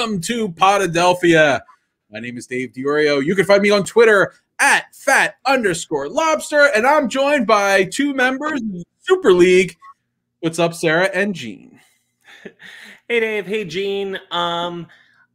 [0.00, 1.60] Welcome to Podadelphia.
[2.10, 3.22] My name is Dave Diorio.
[3.22, 8.14] You can find me on Twitter at fat underscore lobster, and I'm joined by two
[8.14, 9.76] members of Super League.
[10.38, 11.80] What's up, Sarah and Gene?
[13.10, 14.18] Hey Dave, hey Gene.
[14.30, 14.86] Um,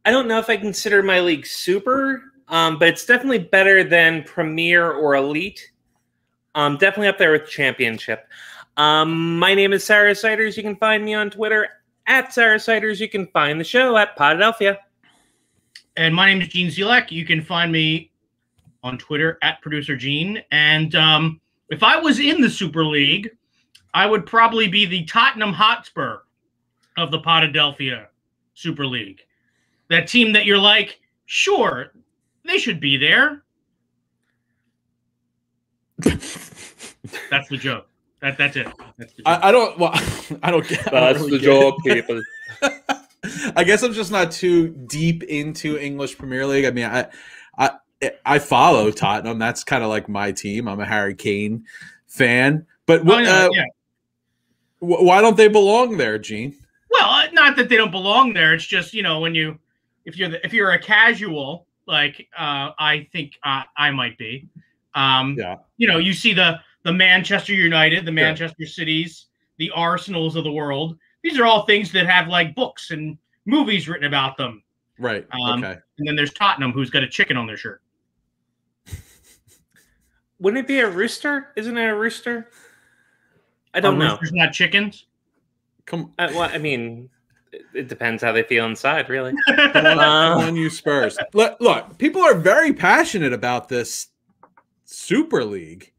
[0.04, 4.24] I don't know if I consider my league super, um, but it's definitely better than
[4.24, 5.70] Premier or Elite.
[6.56, 8.26] Um, definitely up there with Championship.
[8.76, 10.56] Um, my name is Sarah Siders.
[10.56, 11.68] You can find me on Twitter
[12.06, 13.00] at Sarah Siders.
[13.00, 14.78] You can find the show at Podadelphia.
[15.96, 17.10] And my name is Gene Zelek.
[17.10, 18.10] You can find me
[18.82, 20.42] on Twitter at producer Gene.
[20.50, 21.40] And um,
[21.70, 23.30] if I was in the Super League,
[23.94, 26.18] I would probably be the Tottenham Hotspur
[26.96, 28.06] of the Podadelphia
[28.54, 29.20] Super League.
[29.88, 31.92] That team that you're like, sure,
[32.44, 33.42] they should be there.
[36.02, 37.88] that's the joke.
[38.26, 38.66] That that's it.
[38.98, 39.12] That's.
[39.24, 39.78] I, I don't.
[39.78, 39.92] Well,
[40.42, 40.92] I don't get.
[40.92, 42.22] I don't That's really the get job, people.
[43.56, 46.64] I guess I'm just not too deep into English Premier League.
[46.64, 47.06] I mean, I
[47.56, 47.70] I
[48.24, 49.38] I follow Tottenham.
[49.38, 50.66] That's kind of like my team.
[50.66, 51.66] I'm a Harry Kane
[52.08, 52.66] fan.
[52.86, 53.64] But Oh, yeah, uh, yeah.
[54.80, 56.56] why don't they belong there, Gene?
[56.90, 58.54] Well, uh, not that they don't belong there.
[58.54, 59.56] It's just you know when you
[60.04, 64.48] if you're the, if you're a casual like uh, I think uh, I might be.
[64.96, 65.58] Um, Yeah.
[65.76, 68.14] You know, you see the the Manchester United, the Yeah.
[68.28, 69.26] Manchester Cities,
[69.58, 70.96] the Arsenals of the world.
[71.24, 74.62] These are all things that have like books and movies written about them.
[74.98, 75.26] Right.
[75.32, 75.78] Um, okay.
[75.98, 77.82] And then there's Tottenham, who's got a chicken on their shirt.
[80.38, 81.48] Wouldn't it be a rooster?
[81.56, 82.50] Isn't it a rooster?
[83.74, 84.10] I don't Are know.
[84.12, 85.06] roosters not chickens.
[85.86, 87.10] Come, Uh, well, I mean,
[87.52, 89.32] it, it depends how they feel inside, really.
[89.46, 91.18] come on, Uh, on, you Spurs.
[91.34, 94.08] Look, look, people are very passionate about this
[94.84, 95.92] Super League.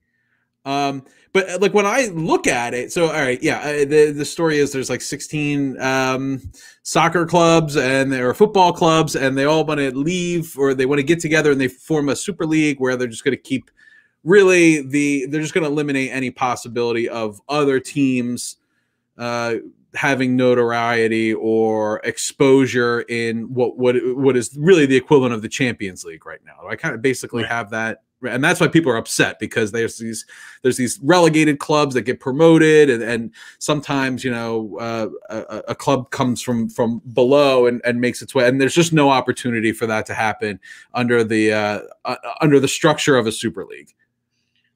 [0.68, 4.14] Um, but uh, like when I look at it, so all right, yeah, uh, the
[4.16, 6.42] the story is there's like 16 um,
[6.84, 10.86] soccer clubs and there are football clubs, and they all want to leave or they
[10.86, 13.42] want to get together and they form a super league where they're just going to
[13.42, 13.72] keep
[14.24, 18.58] really the they're just going to eliminate any possibility of other teams
[19.18, 19.56] uh,
[19.94, 26.04] having notoriety or exposure in what what what is really the equivalent of the Champions
[26.04, 26.68] League right now.
[26.68, 27.52] I kind of basically Right.
[27.52, 30.26] have that, and that's why people are upset because there's these
[30.64, 35.76] there's these relegated clubs that get promoted, and, and sometimes you know uh, a, a
[35.76, 39.72] club comes from from below and, and makes its way, and there's just no opportunity
[39.72, 40.60] for that to happen
[40.94, 43.94] under the uh, uh, under the structure of a Super League.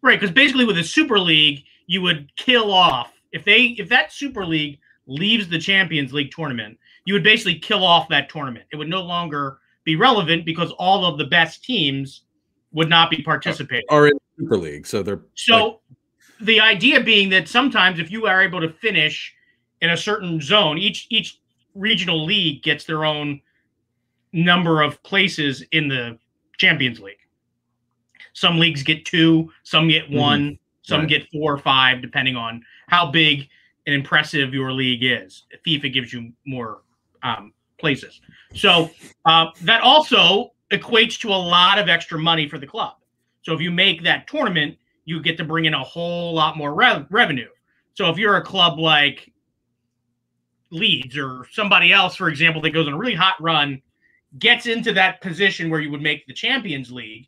[0.01, 4.11] Right, because basically with a Super League, you would kill off if they if that
[4.11, 8.65] Super League leaves the Champions League tournament, you would basically kill off that tournament.
[8.71, 12.21] It would no longer be relevant because all of the best teams
[12.73, 13.85] would not be participating.
[13.89, 15.81] Are in Super League, so they're So
[16.39, 19.33] the idea being that sometimes if you are able to finish
[19.81, 21.39] in a certain zone, each each
[21.75, 23.41] regional league gets their own
[24.33, 26.17] number of places in the
[26.57, 27.17] Champions League.
[28.33, 31.09] Some leagues get two, some get one, some Right.
[31.09, 33.47] get four or five, depending on how big
[33.85, 35.43] and impressive your league is.
[35.65, 36.81] FIFA gives you more
[37.23, 38.21] um, places.
[38.53, 38.89] So
[39.25, 42.95] uh, that also equates to a lot of extra money for the club.
[43.41, 46.73] So if you make that tournament, you get to bring in a whole lot more
[46.73, 47.49] rev- revenue.
[47.93, 49.31] So if you're a club like
[50.69, 53.81] Leeds or somebody else, for example, that goes on a really hot run,
[54.39, 57.27] gets into that position where you would make the Champions League,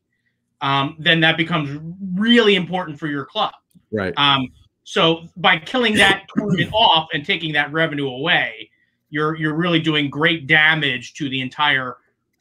[0.62, 1.80] um, then that becomes
[2.16, 3.54] really important for your club.
[3.92, 4.14] right.
[4.18, 4.48] Um,
[4.86, 8.70] so by killing that tournament off and taking that revenue away,
[9.10, 11.98] you're you're really doing great damage to the entire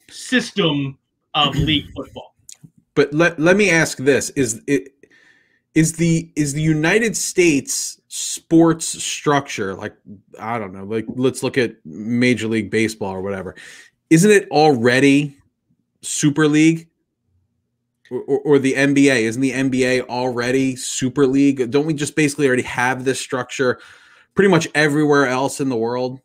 [0.09, 0.97] system
[1.33, 2.35] of league football.
[2.95, 4.93] but let let me ask this: is it
[5.75, 9.95] is the is the United States sports structure like
[10.39, 13.55] I don't know, like let's look at Major League Baseball or whatever.
[14.09, 15.37] Isn't it already
[16.01, 16.89] Super League?
[18.11, 21.71] Or, or, or the NBA isn't the NBA already Super League?
[21.71, 23.79] Don't we just basically already have this structure
[24.35, 26.19] pretty much everywhere else in the world?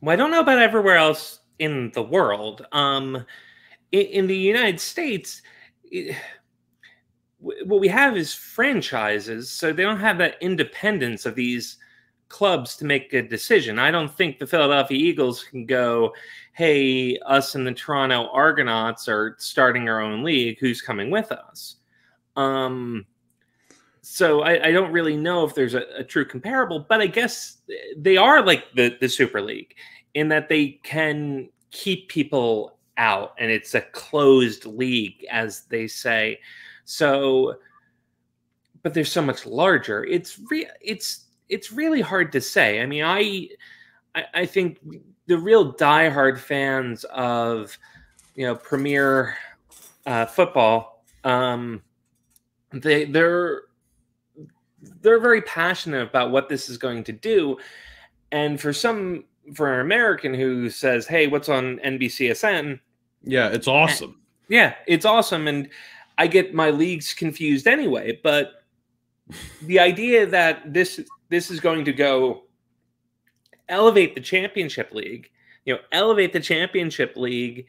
[0.00, 2.66] Well, I don't know about everywhere else in the world.
[2.72, 3.24] Um,
[3.92, 5.42] in, in the United States,
[5.84, 6.16] it,
[7.40, 11.78] what we have is franchises, so they don't have that independence of these
[12.28, 13.78] clubs to make a decision.
[13.78, 16.12] I don't think the Philadelphia Eagles can go,
[16.52, 20.58] "Hey, us and the Toronto Argonauts are starting our own league.
[20.60, 21.76] Who's coming with us?"
[22.36, 23.06] Um,
[24.02, 27.58] so I, I don't really know if there's a, a true comparable, but I guess
[27.96, 29.74] they are like the the Super League
[30.18, 36.40] in that they can keep people out, and it's a closed league, as they say.
[36.84, 37.54] So,
[38.82, 40.04] but they're so much larger.
[40.04, 42.82] It's re- it's it's really hard to say.
[42.82, 43.48] I mean, I
[44.16, 44.80] I, I think
[45.26, 47.78] the real diehard fans of
[48.34, 49.36] you know Premier
[50.04, 51.80] uh, football, um,
[52.72, 53.62] they they're
[55.00, 57.56] they're very passionate about what this is going to do,
[58.32, 62.80] and for some for an American who says, "Hey, what's on NBCSN?"
[63.22, 64.20] Yeah, it's awesome.
[64.48, 65.68] Yeah, it's awesome, and
[66.16, 68.18] I get my leagues confused anyway.
[68.22, 68.64] But
[69.62, 72.44] the idea that this this is going to go
[73.68, 75.30] elevate the championship league,
[75.64, 77.66] you know, elevate the championship league,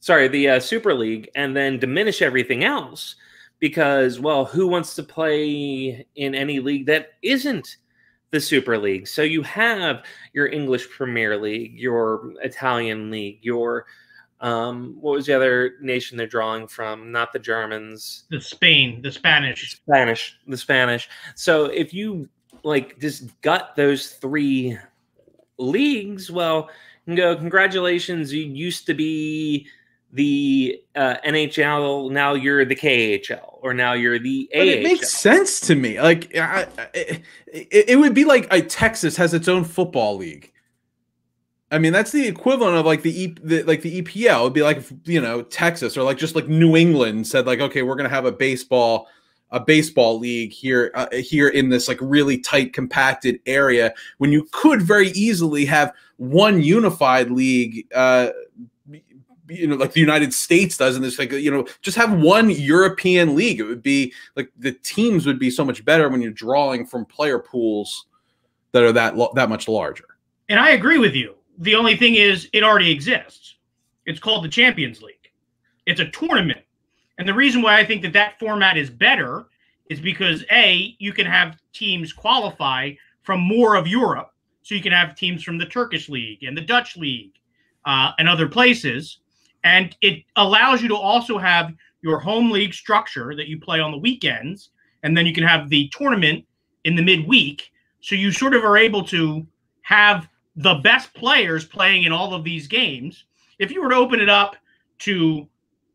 [0.00, 3.16] sorry, the uh, Super League, and then diminish everything else
[3.58, 7.76] because, well, who wants to play in any league that isn't
[8.30, 9.08] the Super League?
[9.08, 13.86] So you have your English Premier League, your Italian League, your
[14.40, 17.10] um, what was the other nation they're drawing from?
[17.10, 18.24] Not the Germans.
[18.30, 19.76] The Spain, the Spanish.
[19.76, 21.08] Spanish, the Spanish.
[21.34, 22.28] So if you
[22.62, 24.78] like just gut those three
[25.58, 26.70] leagues, well,
[27.06, 29.66] you can go, congratulations, you used to be
[30.12, 34.68] the uh, NHL, now you're the KHL, or now you're the But AHL.
[34.68, 36.00] it makes sense to me.
[36.00, 36.88] Like, I, I-
[37.52, 40.52] it, it would be like a Texas has its own football league.
[41.70, 44.40] I mean, that's the equivalent of like the, e, the like the EPL.
[44.40, 47.60] It'd be like if, you know Texas or like just like New England said like,
[47.60, 49.06] okay, we're gonna have a baseball
[49.50, 54.46] a baseball league here uh, here in this like really tight compacted area when you
[54.52, 57.86] could very easily have one unified league.
[57.94, 58.28] Uh,
[59.48, 62.50] you know, like the United States does, and this like you know, just have one
[62.50, 63.60] European league.
[63.60, 67.04] It would be like the teams would be so much better when you're drawing from
[67.04, 68.06] player pools
[68.72, 70.04] that are that that much larger.
[70.48, 71.34] And I agree with you.
[71.58, 73.56] The only thing is, it already exists.
[74.06, 75.30] It's called the Champions League.
[75.86, 76.60] It's a tournament.
[77.18, 79.46] And the reason why I think that that format is better
[79.90, 82.92] is because A, you can have teams qualify
[83.22, 84.32] from more of Europe.
[84.62, 87.32] So you can have teams from the Turkish League and the Dutch League
[87.84, 89.18] uh, and other places.
[89.64, 93.90] And it allows you to also have your home league structure that you play on
[93.90, 94.70] the weekends.
[95.02, 96.44] And then you can have the tournament
[96.84, 97.70] in the midweek.
[98.00, 99.46] So you sort of are able to
[99.82, 103.24] have the best players playing in all of these games.
[103.58, 104.56] If you were to open it up
[105.00, 105.46] to,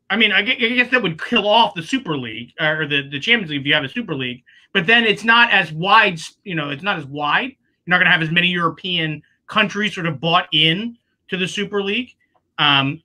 [0.09, 3.51] I mean, I guess that would kill off the Super League or the, the Champions
[3.51, 4.43] League if you have a Super League,
[4.73, 7.55] but then it's not as wide, you know, it's not as wide.
[7.85, 10.97] You're not going to have as many European countries sort of bought in
[11.29, 12.15] to the Super League.
[12.57, 13.01] Um,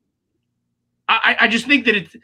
[1.09, 2.17] I, I just think that it's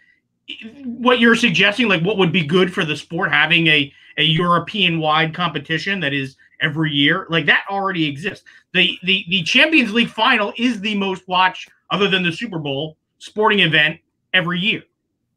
[0.85, 5.01] what you're suggesting, like what would be good for the sport, having a, a European
[5.01, 8.45] wide competition that is every year, like that already exists.
[8.73, 12.97] The, the the Champions League final is the most watched, other than the Super Bowl,
[13.19, 14.01] sporting event
[14.33, 14.83] every year.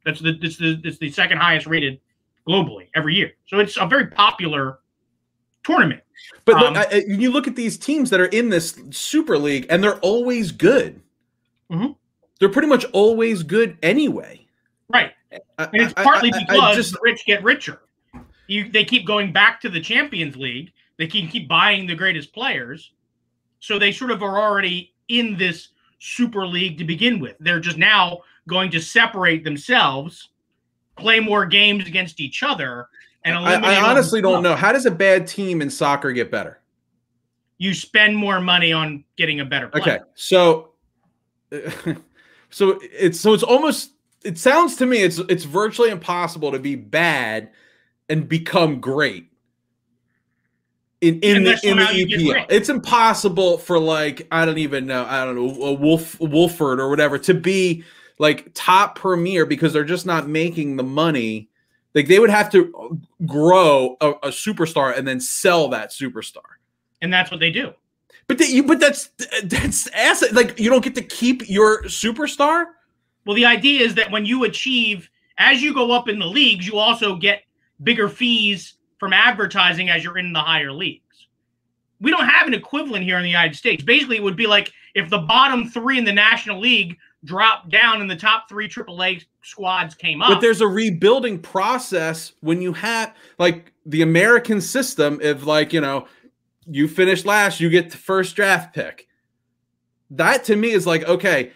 [0.05, 1.99] That's the it's the it's the second highest rated
[2.47, 3.31] globally every year.
[3.47, 4.79] So it's a very popular
[5.63, 6.01] tournament.
[6.45, 9.65] But Um, look, I, you look at these teams that are in this Super League,
[9.69, 11.01] and they're always good.
[11.71, 11.95] Mhm.
[12.39, 14.45] They're pretty much always good anyway.
[14.89, 15.11] Right.
[15.31, 17.81] And it's I- partly I- I because just the rich get richer.
[18.47, 20.71] You they keep going back to the Champions League.
[20.97, 22.91] They can keep buying the greatest players.
[23.59, 27.35] So they sort of are already in this super league to begin with.
[27.39, 30.29] They're just now going to separate themselves,
[30.95, 32.87] play more games against each other,
[33.25, 34.55] and I, I honestly don't know.
[34.55, 36.61] How does a bad team in soccer get better?
[37.57, 39.95] You spend more money on getting a better player.
[39.95, 40.73] Okay, so
[42.49, 43.91] so it's so it's almost
[44.23, 47.51] it sounds to me it's it's virtually impossible to be bad
[48.09, 49.31] and become great
[51.01, 52.45] in in the in the EPL.
[52.49, 56.89] It's impossible for like I don't even know I don't know a Wolf Wolford or
[56.89, 57.83] whatever to be
[58.19, 61.49] like top premier because they're just not making the money.
[61.93, 66.41] Like they would have to grow a, a superstar and then sell that superstar.
[67.01, 67.73] And that's what they do.
[68.27, 69.09] But that you but that's
[69.43, 72.65] that's asset like you don't get to keep your superstar.
[73.25, 76.67] Well, the idea is that when you achieve, as you go up in the leagues,
[76.67, 77.43] you also get
[77.83, 81.03] bigger fees from advertising as you're in the higher leagues.
[81.99, 83.83] We don't have an equivalent here in the United States.
[83.83, 88.01] Basically, it would be like if the bottom three in the National League dropped down
[88.01, 90.29] and the top three AAA squads came up.
[90.29, 95.19] But there's a rebuilding process when you have like the American system.
[95.23, 96.07] of like you know
[96.69, 99.07] you finish last, you get the first draft pick.
[100.11, 101.51] That to me is like okay,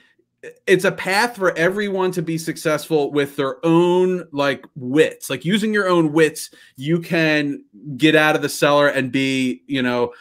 [0.66, 5.30] it's a path for everyone to be successful with their own like wits.
[5.30, 7.64] Like using your own wits, you can
[7.98, 10.14] get out of the cellar and be you know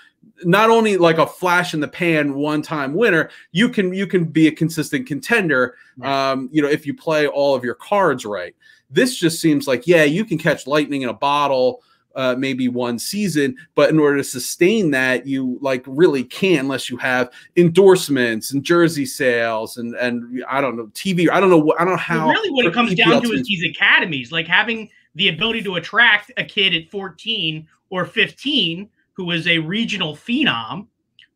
[0.45, 4.25] not only like a flash in the pan one time winner you can you can
[4.25, 8.55] be a consistent contender um you know if you play all of your cards right
[8.91, 11.83] this just seems like yeah you can catch lightning in a bottle
[12.17, 13.57] uh, maybe one season.
[13.75, 18.63] But in order to sustain that, you like really can't unless you have endorsements and
[18.63, 21.31] jersey sales and and I don't know TV.
[21.31, 22.27] I don't know what I don't know how.
[22.27, 25.77] Well, really, what it comes down to is these academies, like having the ability to
[25.77, 30.87] attract a kid at 14 or 15 who is a regional phenom,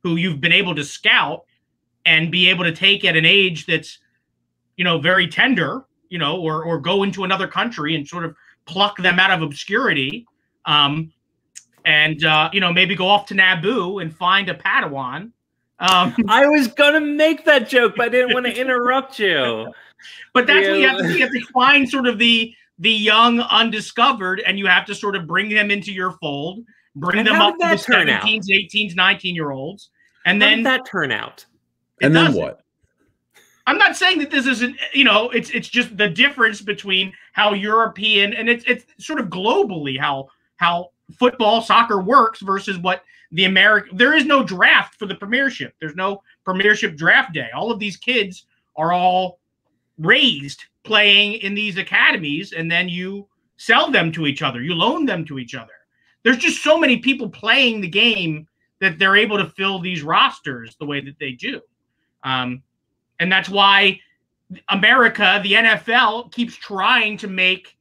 [0.03, 1.45] who you've been able to scout
[2.07, 3.99] and be able to take at an age that's,
[4.77, 8.35] you know, very tender, you know, or or go into another country and sort of
[8.67, 10.27] pluck them out of obscurity.
[10.67, 11.13] Um,
[11.85, 15.31] and uh, you know, maybe go off to Naboo and find a Padawan.
[15.79, 19.73] Um, I was gonna make that joke, but I didn't want to interrupt you.
[20.35, 21.15] But that's what you have to do.
[21.15, 25.17] You have to find sort of the the young undiscovered, and you have to sort
[25.17, 26.59] of bring them into your fold,
[26.97, 29.91] bring And them up to the that 17s, 18s, 19 year olds.
[30.27, 31.47] And How then did that turn out?
[32.03, 32.43] and then doesn't.
[32.43, 32.61] what?
[33.67, 37.55] I'm not saying that this isn't, you know, it's it's just the difference between how
[37.55, 40.29] European and it's it's sort of globally how
[40.65, 43.03] how football soccer works versus what
[43.33, 45.75] the American there is no draft for the premiership.
[45.81, 47.49] There's no premiership draft day.
[47.55, 49.39] All of these kids are all
[49.99, 54.63] raised playing in these academies and then you sell them to each other.
[54.63, 55.73] You loan them to each other.
[56.23, 58.49] There's just so many people playing the game
[58.81, 61.61] that they're able to fill these rosters the way that they do.
[62.23, 62.63] Um,
[63.21, 64.01] and that's why
[64.71, 67.74] America, the NFL, keeps trying to make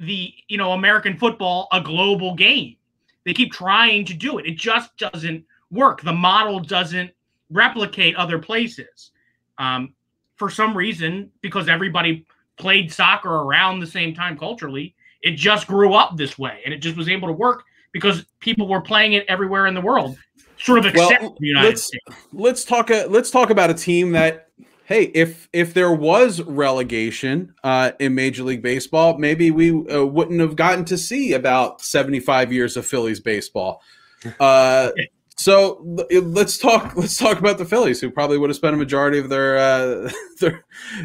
[0.00, 2.76] the you know American football a global game.
[3.24, 4.46] They keep trying to do it.
[4.46, 6.02] It just doesn't work.
[6.02, 7.10] The model doesn't
[7.50, 9.10] replicate other places.
[9.58, 9.94] Um,
[10.36, 12.24] for some reason, because everybody
[12.56, 16.78] played soccer around the same time culturally, it just grew up this way, and it
[16.78, 20.16] just was able to work because people were playing it everywhere in the world,
[20.58, 22.26] sort of Well, except the United let's- States.
[22.32, 24.47] let's talk uh, let's talk about a team that
[24.88, 30.40] hey if if there was relegation uh, in major league baseball maybe we uh, wouldn't
[30.40, 33.82] have gotten to see about 75 years of phillies baseball
[34.40, 34.90] uh,
[35.36, 39.18] so let's talk let's talk about the phillies who probably would have spent a majority
[39.18, 40.64] of their uh, their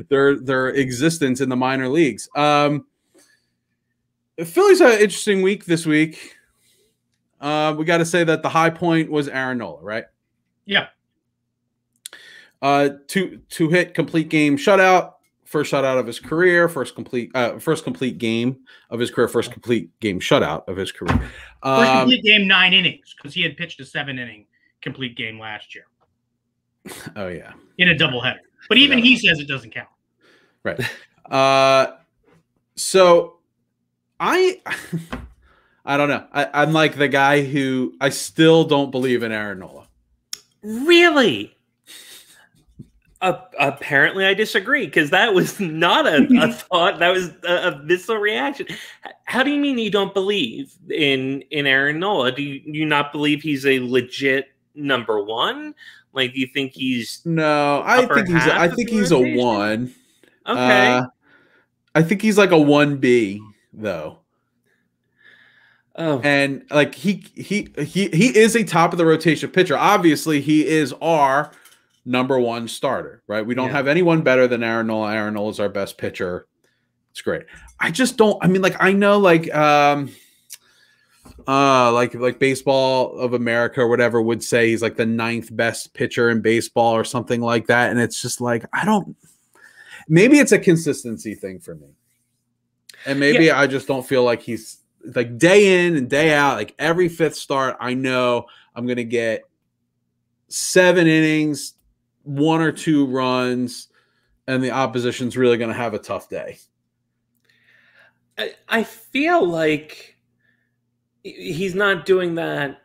[0.10, 2.86] their their existence in the minor leagues um,
[4.44, 6.38] phillies had an interesting week this week
[7.44, 10.06] uh, we got to say that the high point was Aaron Nola, right?
[10.66, 10.88] Yeah.
[12.64, 17.60] Uh, two two hit complete game shutout, first shutout of his career, first complete uh,
[17.60, 18.58] first complete game
[18.90, 21.18] of his career, first complete game shutout of his career.
[21.18, 24.46] First Um, complete game, nine innings, because he had pitched a seven inning
[24.82, 25.86] complete game last year
[27.18, 28.40] oh yeah, in a doubleheader.
[28.70, 29.90] But even Forgot he says it doesn't count.
[30.64, 30.80] right.
[31.30, 31.98] Uh,
[32.76, 33.40] so
[34.22, 34.62] I
[35.86, 36.26] I don't know.
[36.32, 39.90] I, I'm like the guy who I still don't believe in Aaron Nola.
[40.62, 41.53] Really?
[43.24, 47.00] Uh, apparently, I disagree because that was not a, a thought.
[47.00, 48.68] That was a, a visceral reaction.
[49.24, 52.34] How do you mean you don't believe in in Aaron Nola?
[52.34, 55.74] Do you, you not believe he's a legit number one?
[56.12, 59.96] Like, do you think he's No, I think he's half I think he's a one.
[60.46, 60.88] okay?
[60.90, 61.06] Uh,
[61.96, 64.20] I think he's like a one B though.
[65.96, 69.78] oh, and like he he he he is a top of the rotation pitcher.
[69.78, 71.54] Obviously, he is our
[72.06, 73.46] number one starter, right?
[73.46, 73.74] We don't Yeah.
[73.74, 75.14] have anyone better than Aaron Nola.
[75.14, 76.48] Aaron Nola is our best pitcher.
[77.12, 77.44] It's great.
[77.80, 78.38] I just don't.
[78.44, 80.10] I mean, like I know, like um,
[81.48, 85.94] uh, like like baseball of America or whatever would say he's like the ninth best
[85.94, 89.16] pitcher in baseball or something like that, and it's just like I don't.
[90.08, 91.88] Maybe it's a consistency thing for me,
[93.06, 94.80] and maybe I just don't feel like he's
[95.16, 98.46] like day in and day out, like every fifth start, I know
[98.76, 99.44] I'm gonna get
[100.48, 101.74] seven innings,
[102.24, 103.90] one or two runs,
[104.48, 106.58] and the opposition's really gonna have a tough day.
[108.68, 110.18] I, feel like
[111.24, 112.82] he's not doing that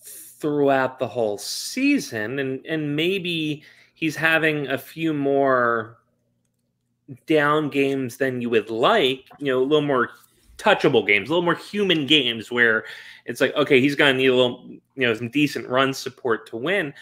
[0.00, 3.62] throughout the whole season and and maybe
[3.94, 5.98] he's having a few more
[7.26, 10.10] down games than you would like you know a little more
[10.58, 12.84] touchable games a little more human games where
[13.24, 16.56] it's like okay he's gonna need a little you know some decent run support to
[16.56, 16.92] win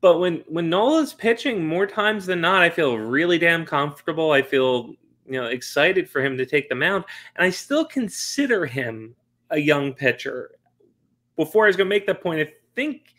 [0.00, 4.32] but when when Nola's pitching more times than not, I feel really damn comfortable.
[4.32, 4.94] I feel
[5.26, 7.04] you know excited for him to take the mound,
[7.36, 9.14] and I still consider him
[9.50, 10.52] a young pitcher.
[11.36, 13.14] Before I was going to make that point, I think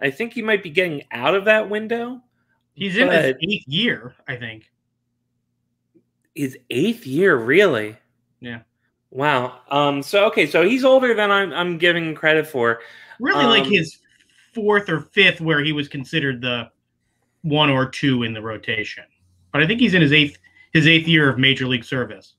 [0.00, 2.22] I think he might be getting out of that window.
[2.74, 4.70] He's in his eighth year, I think.
[6.34, 7.96] His eighth year, really?
[8.40, 8.60] Yeah.
[9.10, 9.60] Wow.
[9.70, 10.02] Um.
[10.02, 10.46] So okay.
[10.46, 12.80] So he's older than I'm I'm giving credit for.
[13.18, 13.98] Really like Um, his
[14.56, 16.70] fourth or fifth, where he was considered the
[17.42, 19.04] one or two in the rotation.
[19.52, 20.38] But I think he's in his eighth
[20.72, 22.34] his eighth year of major league service.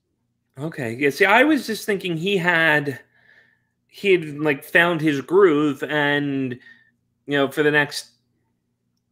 [0.58, 0.94] Okay.
[0.94, 1.10] Yeah.
[1.10, 3.00] See, I was just thinking he had
[3.86, 6.52] he had like found his groove, and
[7.26, 8.10] you know, for the next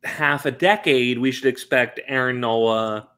[0.05, 3.09] half a decade, we should expect Aaron Nola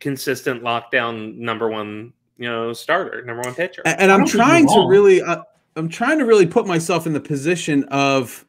[0.00, 3.82] consistent lockdown number one, you know, starter, number one pitcher.
[3.84, 5.42] And, and I'm trying to really, uh,
[5.76, 8.44] I'm trying to really put myself in the position of,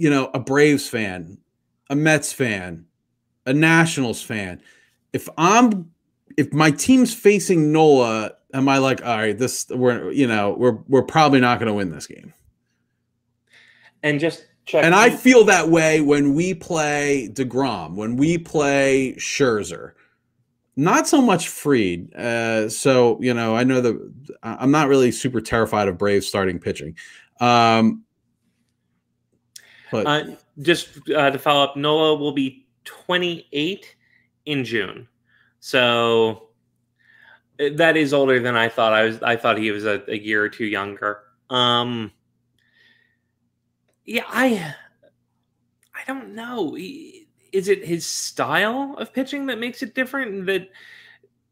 [0.00, 1.36] you know, a Braves fan,
[1.90, 2.86] a Mets fan,
[3.44, 4.62] a Nationals fan.
[5.12, 5.90] If I'm
[6.38, 10.78] if my team's facing Nola, am I like, all right, this we're you know we're
[10.88, 12.32] we're probably not going to win this game.
[14.02, 14.84] And just check.
[14.84, 19.92] And I feel that way when we play Degrom, when we play Scherzer.
[20.76, 22.14] Not so much Fried.
[22.14, 26.58] Uh, so you know, I know that I'm not really super terrified of Braves starting
[26.58, 26.96] pitching.
[27.38, 28.04] Um,
[29.90, 30.24] but uh,
[30.60, 33.96] just uh, to follow up, Nola will be 28
[34.46, 35.08] in June.
[35.60, 36.48] So
[37.58, 38.92] eh, that is older than I thought.
[38.92, 41.20] I was I thought he was a, a year or two younger.
[41.50, 42.12] Um
[44.04, 44.74] yeah, I
[45.94, 46.76] I don't know.
[46.76, 50.46] Is it his style of pitching that makes it different?
[50.46, 50.70] That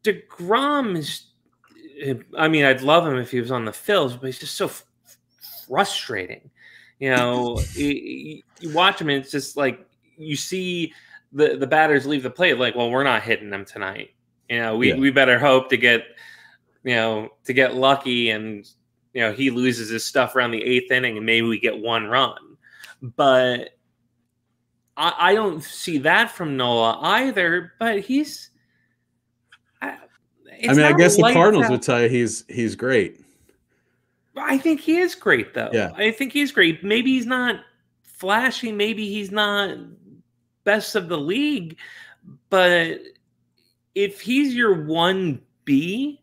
[0.03, 1.25] Degrom is.
[2.37, 4.71] I mean, I'd love him if he was on the Phils, but he's just so
[5.67, 6.49] frustrating.
[6.99, 9.85] You know, you, you watch him, and it's just like
[10.17, 10.93] you see
[11.31, 14.09] the the batters leave the plate like, well, we're not hitting them tonight.
[14.49, 14.97] You know, we, yeah.
[14.97, 16.03] we better hope to get
[16.83, 18.67] you know to get lucky and
[19.13, 22.07] you know he loses his stuff around the eighth inning and maybe we get one
[22.07, 22.37] run.
[23.01, 23.69] But
[24.97, 27.73] I, I don't see that from Nola either.
[27.79, 28.49] But he's
[29.81, 29.97] I,
[30.67, 31.71] I mean, I guess the Cardinals out.
[31.71, 33.21] would tell you he's he's great.
[34.37, 35.69] I think he is great though.
[35.73, 35.91] Yeah.
[35.95, 36.83] I think he's great.
[36.83, 37.61] Maybe he's not
[38.01, 39.77] flashy, maybe he's not
[40.63, 41.77] best of the league.
[42.49, 42.99] But
[43.95, 46.21] if he's your one B,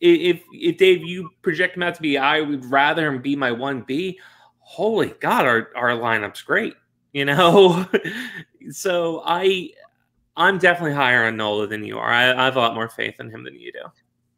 [0.00, 3.52] if if Dave you project him out to be, I would rather him be my
[3.52, 4.18] one B.
[4.58, 6.74] Holy God, our our lineup's great.
[7.12, 7.86] You know,
[8.70, 9.70] so I
[10.36, 12.10] I'm definitely higher on Nola than you are.
[12.10, 13.84] I, I have a lot more faith in him than you do.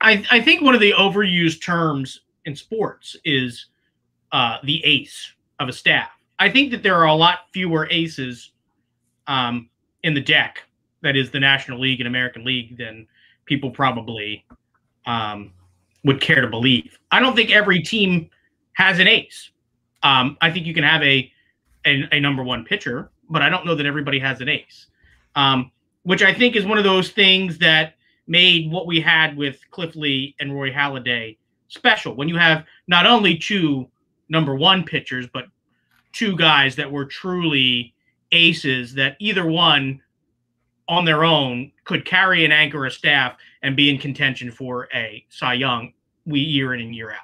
[0.01, 3.67] I, I think one of the overused terms in sports is
[4.33, 6.09] uh, the ace of a staff.
[6.39, 8.53] I think that there are a lot fewer aces
[9.27, 9.69] um,
[10.03, 10.63] in the deck
[11.03, 13.07] that is the National League and American League than
[13.45, 14.45] people probably
[15.07, 15.53] um,
[16.05, 16.99] would care to believe.
[17.11, 18.31] I don't think every team
[18.75, 19.51] has an ace.
[20.03, 21.31] Um, I think you can have a,
[21.85, 24.87] a, a number one pitcher, but I don't know that everybody has an ace.
[25.35, 25.71] Um,
[26.05, 27.95] which I think is one of those things that
[28.27, 31.37] made what we had with Cliff Lee and Roy Halladay
[31.69, 32.15] special.
[32.15, 33.89] When you have not only two
[34.29, 35.47] number one pitchers, but
[36.13, 37.95] two guys that were truly
[38.33, 40.01] aces that either one
[40.89, 45.25] on their own could carry an anchor a staff and be in contention for a
[45.29, 45.93] Cy Young
[46.25, 47.19] we year in and year out.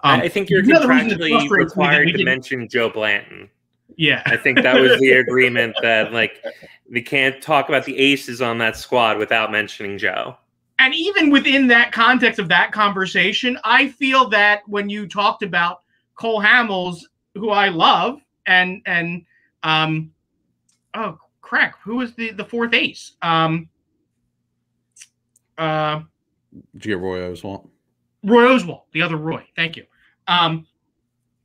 [0.00, 3.50] Um, I think you're contractually required to mention Joe Blanton.
[3.96, 6.44] Yeah, I think that was the agreement that like
[6.90, 10.36] we can't talk about the aces on that squad without mentioning Joe.
[10.78, 15.82] And even within that context of that conversation, I feel that when you talked about
[16.16, 17.00] Cole Hamels,
[17.34, 19.24] who I love, and and
[19.62, 20.12] um,
[20.94, 23.12] oh crack, who was the the fourth ace?
[23.22, 23.68] Um,
[25.56, 26.02] uh,
[26.74, 27.68] Did you get Roy Oswalt?
[28.22, 29.46] Roy Oswalt, the other Roy.
[29.56, 29.84] Thank you.
[30.28, 30.66] Um,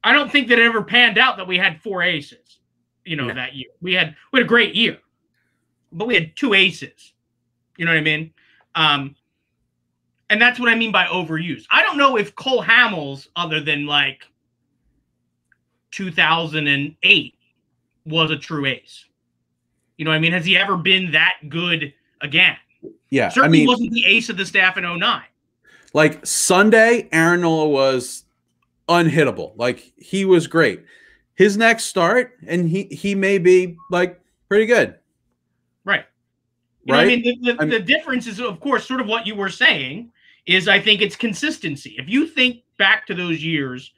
[0.03, 2.59] I don't think that it ever panned out that we had four aces.
[3.05, 3.33] You know no.
[3.33, 4.97] that year we had we had a great year,
[5.91, 7.13] but we had two aces.
[7.77, 8.33] You know what I mean?
[8.75, 9.15] Um,
[10.31, 11.65] and that's what I mean by overuse.
[11.71, 14.25] I don't know if Cole Hamels, other than like
[15.91, 17.35] 2008,
[18.05, 19.05] was a true ace.
[19.97, 20.31] You know what I mean?
[20.31, 22.55] Has he ever been that good again?
[23.09, 23.27] Yeah.
[23.27, 25.21] Certainly I mean, wasn't the ace of the staff in 09.
[25.93, 28.23] Like Sunday, Aaron Nola was
[28.87, 29.51] unhittable.
[29.57, 30.85] Like he was great.
[31.35, 34.95] His next start, and he he may be like pretty good.
[35.83, 36.05] Right.
[36.85, 37.03] You right.
[37.03, 40.11] I mean, the, the, the difference is, of course, sort of what you were saying
[40.45, 41.95] is I think it's consistency.
[41.97, 43.91] If you think back to those years,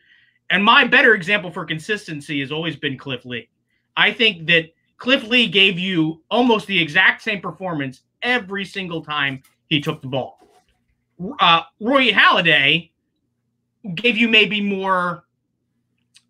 [0.50, 3.50] and my better example for consistency has always been Cliff Lee.
[3.96, 9.42] I think that Cliff Lee gave you almost the exact same performance every single time
[9.68, 10.40] he took the ball.
[11.40, 12.92] Uh, Roy Halladay
[13.96, 15.24] gave you maybe more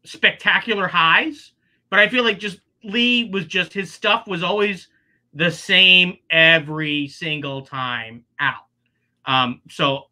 [0.04, 1.54] spectacular highs,
[1.90, 4.88] but I feel like just Lee was just his stuff was always
[5.34, 8.66] the same every single time out.
[9.26, 10.08] Um, so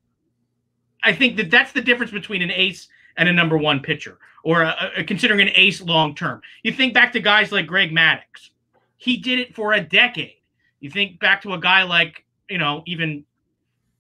[1.04, 4.62] I think that that's the difference between an ace and a number one pitcher, or
[4.62, 6.42] a, a, considering an ace long term.
[6.64, 8.50] You think back to guys like Greg Maddux,
[8.98, 10.36] he did it for a decade.
[10.80, 13.26] You think back to a guy like, you know, even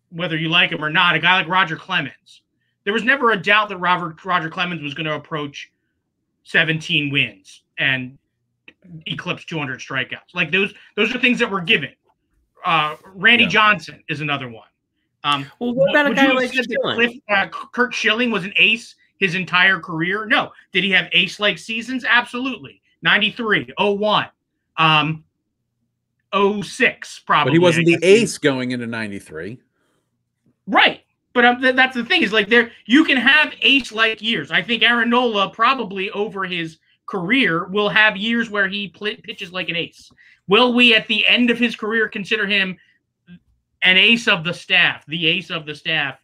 [0.09, 2.41] whether you like him or not, a guy like Roger Clemens.
[2.83, 5.71] There was never a doubt that Robert Roger Clemens was going to approach
[6.43, 8.17] 17 wins and
[9.05, 10.33] eclipse 200 strikeouts.
[10.33, 11.91] Like those, those are things that were given.
[12.65, 13.49] Uh, Randy Yeah.
[13.49, 14.67] Johnson is another one.
[15.23, 16.95] Um, Well, what about a would guy like accept that Schilling?
[16.95, 20.25] Cliff, uh, Curt Schilling was an ace his entire career?
[20.25, 20.51] No.
[20.71, 22.03] Did he have ace like seasons?
[22.07, 22.81] Absolutely.
[23.03, 24.27] 93, 01,
[24.77, 25.23] um,
[26.33, 27.51] 06, probably.
[27.51, 29.59] But he wasn't the ace going into 93.
[30.67, 31.01] Right.
[31.33, 34.51] But um, th- that's the thing is like there you can have ace like years.
[34.51, 39.51] I think Aaron Nola probably over his career will have years where he pl- pitches
[39.51, 40.11] like an ace.
[40.47, 42.77] Will we at the end of his career consider him
[43.83, 46.19] an ace of the staff, the ace of the staff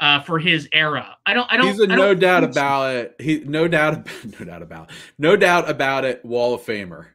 [0.00, 1.16] uh, for his era?
[1.26, 1.50] I don't.
[1.52, 1.68] I don't.
[1.68, 3.14] He's a I don't no doubt about it.
[3.18, 4.08] He no doubt about,
[4.38, 6.24] no doubt about no doubt about it.
[6.24, 7.06] Wall of Famer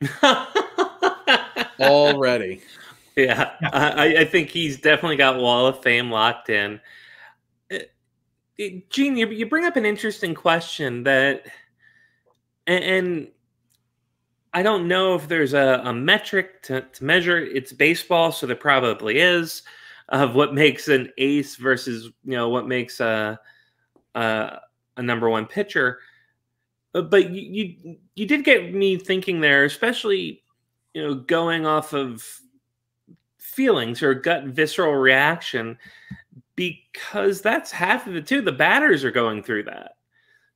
[1.80, 2.62] already.
[3.16, 3.70] Yeah, Yeah.
[3.72, 6.80] I, I think he's definitely got Wall of Fame locked in.
[7.72, 7.78] Uh,
[8.90, 11.46] Gene, you, you bring up an interesting question that,
[12.66, 13.28] and, and
[14.56, 17.36] I don't know if there's a, a metric to, to measure.
[17.36, 19.62] It's baseball, so there probably is
[20.08, 23.38] of what makes an ace versus you know what makes a
[24.14, 24.60] a,
[24.96, 25.98] a number one pitcher.
[26.94, 30.42] Uh, But you, you you did get me thinking there, especially
[30.94, 32.24] you know going off of
[33.36, 35.76] feelings or gut visceral reaction
[36.54, 39.96] because that's half of it too the batters are going through that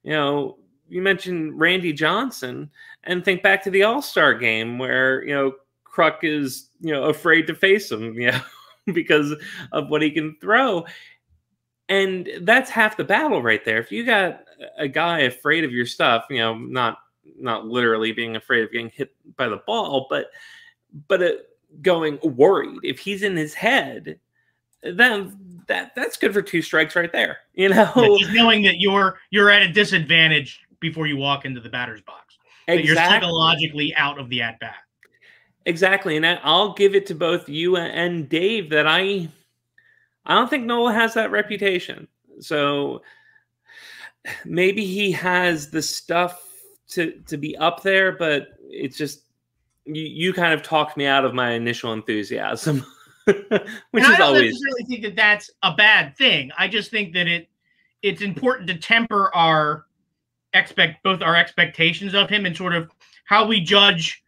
[0.02, 0.58] you know
[0.90, 2.70] you mentioned randy johnson
[3.04, 5.52] and think back to the all-star game where you know
[5.84, 8.40] Kruk is you know afraid to face him you know
[8.92, 9.34] because
[9.72, 10.84] of what he can throw.
[11.88, 13.78] And that's half the battle right there.
[13.78, 14.44] If you got
[14.76, 16.98] a guy afraid of your stuff you know not
[17.38, 20.26] not literally being afraid of getting hit by the ball but
[21.08, 21.30] but uh,
[21.82, 24.18] going worried if he's in his head
[24.82, 27.92] then that that's good for two strikes right there you know?
[27.96, 32.02] Yeah, just knowing that you're you're at a disadvantage before you walk into the batter's
[32.02, 32.38] box.
[32.66, 34.76] That you're psychologically out of the at bat.
[35.66, 39.28] exactly and I, i'll give it to both you and dave that i
[40.24, 42.06] i don't think Nola has that reputation
[42.38, 43.02] so
[44.44, 46.46] maybe he has the stuff
[46.90, 49.22] to to be up there but it's just
[49.84, 52.86] you, you kind of talked me out of my initial enthusiasm
[53.24, 53.62] which and
[54.06, 56.50] I is don't always necessarily think that that's a bad thing.
[56.56, 57.48] I just think that it
[58.02, 59.86] it's important to temper our
[60.54, 62.90] expect both our expectations of him and sort of
[63.24, 64.22] how we judge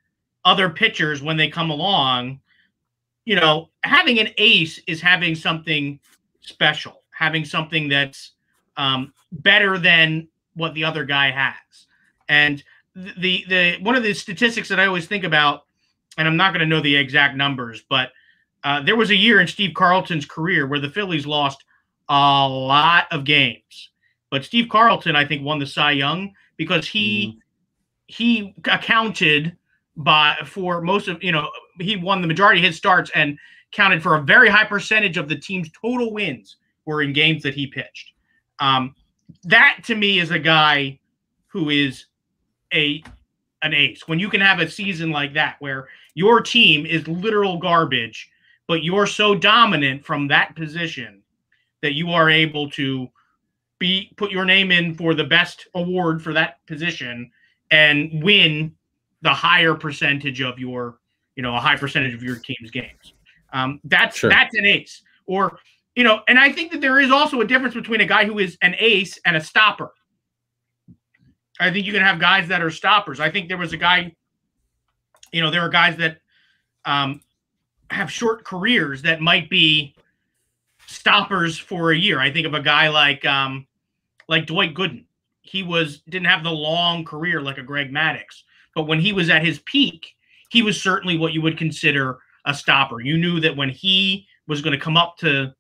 [0.45, 2.41] other pitchers when they come along.
[3.25, 5.99] You know, having an ace is having something
[6.41, 8.33] special, having something that's
[8.77, 11.87] um, better than what the other guy has.
[12.29, 12.63] And
[12.95, 15.65] the the one of the statistics that I always think about,
[16.19, 18.13] and I'm not going to know the exact numbers, but
[18.65, 21.65] uh, there was a year in Steve Carlton's career where the Phillies lost
[22.09, 23.91] a lot of games,
[24.33, 27.39] but Steve Carlton, I think, won the Cy Young because he
[28.07, 29.55] he accounted
[29.95, 33.39] by for most of you know he won the majority of his starts and
[33.73, 37.55] counted for a very high percentage of the team's total wins were in games that
[37.55, 38.13] he pitched.
[38.59, 38.95] Um,
[39.45, 40.99] that to me is a guy
[41.49, 42.07] who is
[42.73, 43.05] a
[43.61, 44.09] an ace.
[44.09, 48.31] When you can have a season like that where your team is literal garbage,
[48.67, 51.23] but you're so dominant from that position
[51.83, 53.11] that you are able to
[53.83, 57.29] be put your name in for the best award for that position
[57.73, 58.73] and win
[59.23, 60.99] the higher percentage of your,
[61.35, 63.15] you know, a high percentage of your team's games.
[63.53, 64.31] Um, that's Sure.
[64.31, 65.03] that's an ace.
[65.27, 65.59] Or,
[65.97, 68.39] you know, and I think that there is also a difference between a guy who
[68.39, 69.91] is an ace and a stopper.
[71.59, 73.19] I think you can have guys that are stoppers.
[73.19, 74.15] I think there was a guy,
[75.33, 76.19] you know, there are guys that
[76.85, 77.21] um,
[77.91, 79.95] have short careers that might be
[80.87, 82.21] stoppers for a year.
[82.21, 83.67] I think of a guy like um,
[84.33, 85.05] like Dwight Gooden.
[85.43, 89.29] He was didn't have the long career like a Greg Maddux, but when he was
[89.29, 90.17] at his peak,
[90.49, 93.01] he was certainly what you would consider a stopper.
[93.01, 95.55] You knew that when he was going to come up to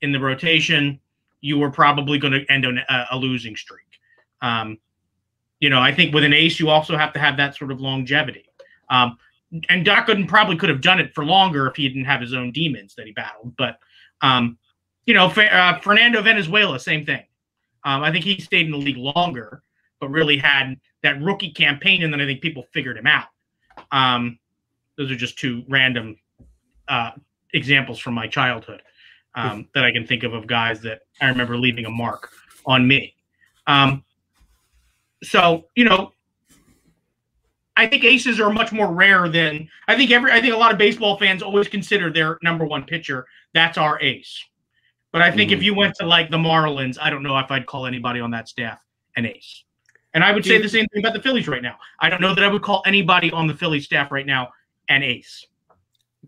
[0.00, 0.98] in the rotation,
[1.42, 4.00] you were probably going to end on a, a losing streak.
[4.40, 4.78] Um,
[5.60, 7.80] you know, I think with an ace, you also have to have that sort of
[7.80, 8.46] longevity.
[8.88, 9.18] Um,
[9.68, 12.32] and Doc Gooden probably could have done it for longer if he didn't have his
[12.32, 13.54] own demons that he battled.
[13.56, 13.78] But,
[14.22, 14.56] um,
[15.04, 17.24] you know, uh, Fernando Valenzuela, same thing.
[17.84, 19.62] Um, I think he stayed in the league longer,
[20.00, 23.28] but really had that rookie campaign, and then I think people figured him out.
[23.92, 24.38] Um,
[24.96, 26.16] those are just two random
[26.88, 27.12] uh,
[27.52, 28.82] examples from my childhood
[29.34, 32.30] um, that I can think of of guys that I remember leaving a mark
[32.66, 33.14] on me.
[33.66, 34.04] Um,
[35.22, 36.12] so you know,
[37.76, 40.30] I think aces are much more rare than I think every.
[40.32, 44.00] I think a lot of baseball fans always consider their number one pitcher that's our
[44.00, 44.44] ace.
[45.14, 45.62] But I think if Mhm.
[45.62, 48.48] you went to like the Marlins, I don't know if I'd call anybody on that
[48.48, 48.80] staff
[49.16, 49.62] an ace.
[50.12, 51.78] And I would Do say the same thing about the Phillies right now.
[52.00, 54.50] I don't know that I would call anybody on the Phillies staff right now
[54.88, 55.46] an ace.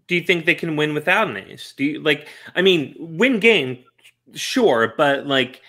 [0.06, 1.74] Do you think they can win without an ace?
[1.76, 2.28] Do you like?
[2.54, 3.78] I mean, win game,
[4.34, 5.62] sure, but like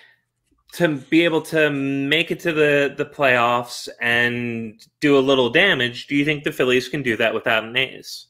[0.74, 6.06] to be able to make it to the the playoffs and do a little damage.
[6.06, 8.28] Do you think the Phillies can do that without an ace?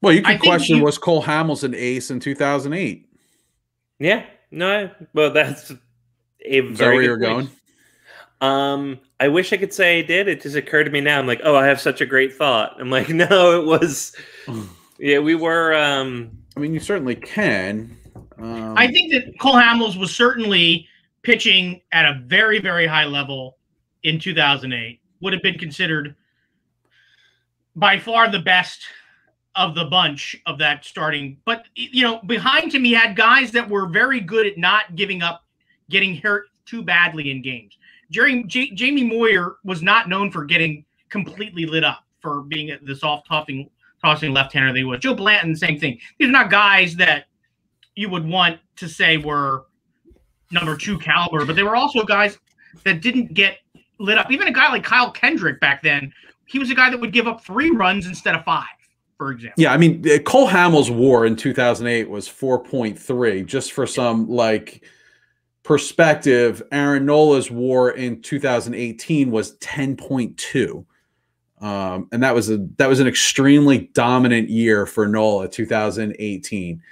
[0.00, 3.08] Well, you I could question you- was Cole Hamels an ace in 2008?
[4.02, 4.90] Yeah, no.
[5.14, 5.78] Well, that's a
[6.40, 7.50] Is that very where you're point.
[8.40, 8.50] going?
[8.52, 10.26] Um, I wish I could say I did.
[10.26, 11.20] It just occurred to me now.
[11.20, 12.80] I'm like, oh, I have such a great thought.
[12.80, 14.14] I'm like, no, it was.
[14.98, 15.74] Yeah, we were.
[15.74, 17.96] Um, I mean, you certainly can.
[18.38, 20.86] Um, I think that Cole Hamels was certainly
[21.22, 23.56] pitching at a very, very high level
[24.04, 25.00] in 2008.
[25.20, 26.14] Would have been considered
[27.74, 28.82] by far the best
[29.54, 31.38] of the bunch of that starting.
[31.44, 35.22] But you know, behind him, he had guys that were very good at not giving
[35.22, 35.44] up,
[35.90, 37.76] getting hurt too badly in games.
[38.10, 42.96] Jerry J- Jamie Moyer was not known for getting completely lit up for being the
[42.96, 43.68] soft tossing
[44.02, 45.00] tossing left-hander that he was.
[45.00, 45.98] Joe Blanton, same thing.
[46.18, 47.26] These are not guys that
[47.94, 49.66] you would want to say were
[50.50, 52.38] number two caliber, but they were also guys
[52.84, 53.58] that didn't get
[53.98, 54.30] lit up.
[54.30, 56.12] Even a guy like Kyle Kendrick back then,
[56.46, 58.66] he was a guy that would give up three runs instead of five,
[59.18, 59.62] for example.
[59.62, 63.46] Yeah, I mean, uh, Cole Hamels' WAR in 2008 was 4.3.
[63.46, 64.84] Just for some like
[65.62, 70.84] perspective, Aaron Nola's WAR in 2018 was 10.2.
[71.60, 76.82] Um, and that was a that was an extremely dominant year for Nola 2018.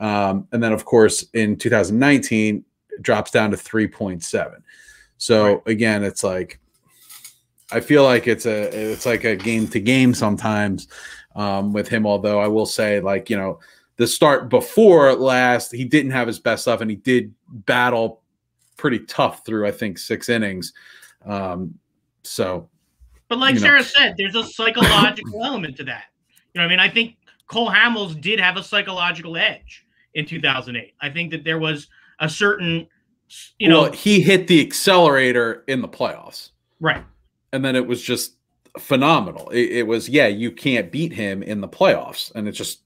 [0.00, 4.62] Um, and then of course in 2019 it drops down to 3.7.
[5.16, 5.62] So Right.
[5.66, 6.60] again, it's like
[7.72, 10.88] I feel like it's a it's like a game to game sometimes
[11.38, 12.06] um, with him.
[12.06, 13.60] Although I will say, like you know,
[13.96, 18.22] the start before last, he didn't have his best stuff, and he did battle
[18.76, 20.72] pretty tough through I think six innings.
[21.24, 21.78] Um,
[22.22, 22.68] so
[23.28, 23.66] But like You know.
[23.66, 26.04] Sarah said, there's a psychological element to that.
[26.54, 30.94] You know, I mean, I think Cole Hamels did have a psychological edge in 2008.
[31.00, 31.88] I think that there was
[32.20, 32.86] a certain,
[33.58, 37.04] you know, well, he hit the accelerator in the playoffs, right.
[37.52, 38.37] and then it was just
[38.78, 39.48] phenomenal.
[39.50, 42.82] It, it was yeah, you can't beat him in the playoffs, and it's just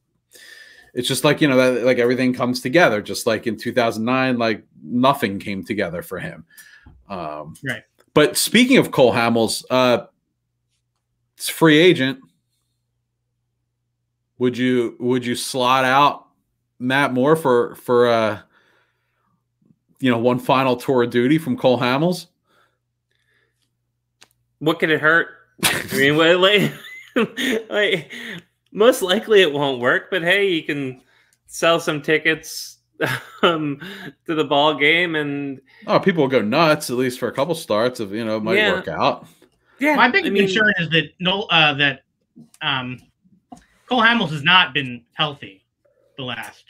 [0.94, 3.02] it's just like you know that like everything comes together.
[3.02, 6.44] Just like in 2009, like nothing came together for him.
[7.08, 7.82] Um, Right.
[8.14, 10.06] But speaking of Cole Hamels, uh,
[11.36, 12.20] it's free agent.
[14.38, 16.26] Would you would you slot out
[16.78, 18.40] Matt Moore for for uh
[20.00, 22.26] you know one final tour of duty from Cole Hamels?
[24.62, 25.28] what could it hurt?
[25.64, 26.72] I mean, what, like,
[27.70, 28.12] like,
[28.72, 31.02] most likely it won't work, but hey, you can
[31.46, 32.78] sell some tickets
[33.42, 33.80] um,
[34.26, 37.54] to the ball game, and Oh, people will go nuts at least for a couple
[37.54, 38.72] starts of you know it might Yeah.
[38.72, 39.26] work out.
[39.78, 42.02] yeah, My big I mean, concern is that no, uh, that
[42.62, 42.98] um,
[43.88, 45.64] Cole Hamels has not been healthy
[46.16, 46.64] the last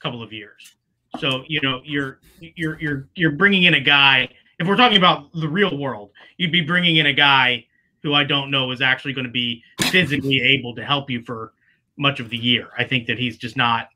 [0.00, 0.74] couple of years.
[1.18, 4.28] So you know you're you're you're you're bringing in a guy.
[4.58, 7.66] If we're talking about the real world, you'd be bringing in a guy
[8.06, 11.52] who I don't know is actually going to be physically able to help you for
[11.96, 12.68] much of the year.
[12.78, 13.88] I think that he's just not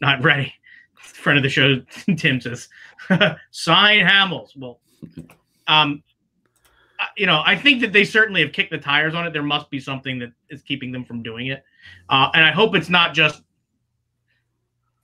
[0.00, 0.54] not ready.
[0.94, 1.82] Friend of the show,
[2.16, 2.70] Tim says,
[3.50, 4.56] sign Hamels.
[4.56, 4.80] Well,
[5.68, 6.02] um,
[7.14, 9.34] you know, I think that they certainly have kicked the tires on it.
[9.34, 11.62] There must be something that is keeping them from doing it,
[12.08, 13.42] uh, and I hope it's not just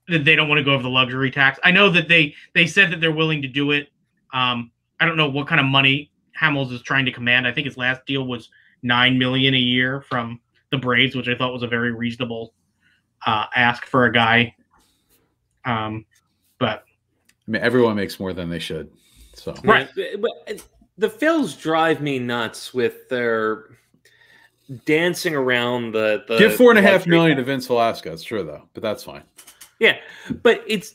[0.09, 1.59] that they don't want to go over the luxury tax.
[1.63, 3.89] I know that they they said that they're willing to do it.
[4.33, 7.47] Um, I don't know what kind of money Hamels is trying to command.
[7.47, 8.51] I think his last deal was
[8.83, 12.55] nine million a year from the Braves, which I thought was a very reasonable
[13.27, 14.55] uh, ask for a guy.
[15.65, 16.05] Um,
[16.59, 16.85] but
[17.47, 18.91] I mean, everyone makes more than they should.
[19.35, 19.89] So Right.
[19.97, 20.63] But
[20.97, 23.67] the Phils drive me nuts with their
[24.85, 26.25] dancing around the.
[26.29, 27.47] the give four and a half luxury million tax.
[27.47, 29.23] to Vince Velasquez, sure though, but that's fine.
[29.79, 29.97] Yeah,
[30.43, 30.95] but it's.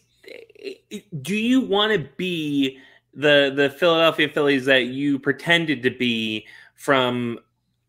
[1.21, 2.79] Do you want to be
[3.15, 7.39] the the Philadelphia Phillies that you pretended to be from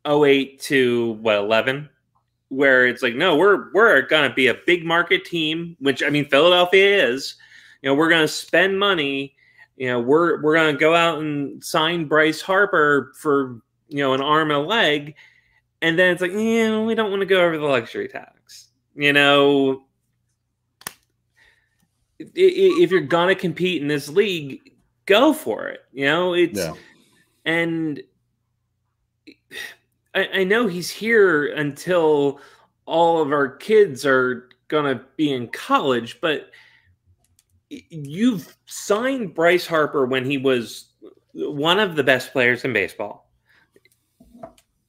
[0.06, 1.88] 08 to what 11?
[2.48, 6.26] Where it's like, no, we're we're gonna be a big market team, which I mean
[6.26, 7.36] Philadelphia is.
[7.82, 9.34] You know, we're gonna spend money.
[9.76, 14.20] You know, we're we're gonna go out and sign Bryce Harper for you know an
[14.20, 15.16] arm and a leg,
[15.82, 18.68] and then it's like, yeah, we don't want to go over the luxury tax.
[18.94, 19.84] You know,
[22.18, 24.73] if you're gonna compete in this league,
[25.06, 25.84] go for it.
[25.92, 26.74] You know, it's Yeah.
[27.44, 28.02] and
[30.14, 32.40] I, I know he's here until
[32.86, 36.50] all of our kids are gonna be in college, but
[37.68, 40.86] you've signed Bryce Harper when he was
[41.32, 43.30] one of the best players in baseball.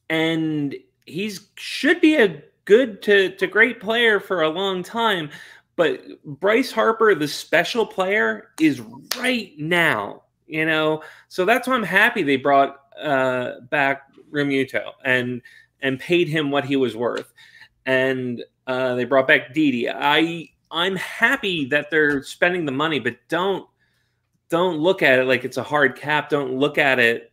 [0.09, 0.75] And
[1.05, 5.29] he's should be a good to, to great player for a long time.
[5.75, 8.81] But Bryce Harper, the special player, is
[9.17, 11.03] right now, you know.
[11.27, 15.41] So that's why I'm happy they brought uh, back Realmuto and
[15.81, 17.31] and paid him what he was worth.
[17.85, 19.89] And uh, they brought back Didi.
[19.89, 23.67] I I'm happy that they're spending the money, but don't
[24.49, 26.29] don't look at it like it's a hard cap.
[26.29, 27.31] Don't look at it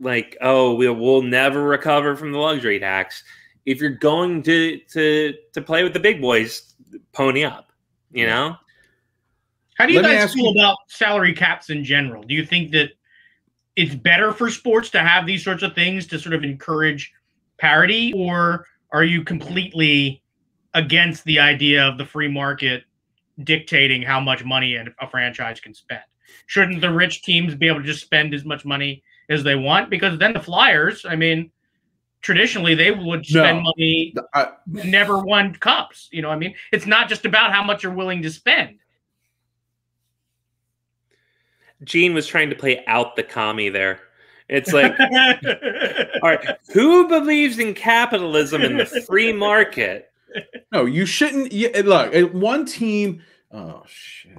[0.00, 3.22] like oh we'll, we'll never recover from the luxury tax.
[3.66, 6.73] If you're going to to to play with the big boys,
[7.12, 7.70] pony up.
[8.12, 8.56] You know.
[9.76, 12.22] How do you Let guys feel you- about salary caps in general?
[12.22, 12.90] Do you think that
[13.76, 17.12] it's better for sports to have these sorts of things to sort of encourage
[17.58, 20.22] parity, or are you completely
[20.74, 22.84] against the idea of the free market
[23.42, 26.02] dictating how much money a a franchise can spend?
[26.46, 29.90] Shouldn't the rich teams be able to just spend as much money as they want?
[29.90, 31.50] Because then the Flyers, I mean,
[32.24, 33.64] traditionally they would spend No.
[33.64, 36.08] money I, never won cups.
[36.10, 38.78] You know, what I mean, it's not just about how much you're willing to spend.
[41.84, 44.00] Gene was trying to play out the commie there.
[44.48, 44.98] It's like,
[46.22, 50.10] all right, who believes in capitalism and the free market?
[50.72, 51.52] no, you shouldn't.
[51.52, 53.22] You, look, one team.
[53.52, 54.38] Oh shit!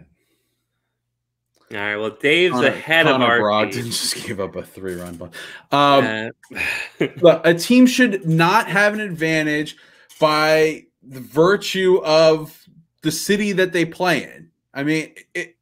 [1.71, 3.85] All right, well, Dave's Connor- ahead of Connor our Brogdon team.
[3.85, 5.33] just gave up a three-run bunt.
[5.71, 9.75] Um, Uh, Look, a team should not have an advantage
[10.19, 12.67] by the virtue of
[13.01, 14.49] the city that they play in.
[14.73, 15.55] I mean, it,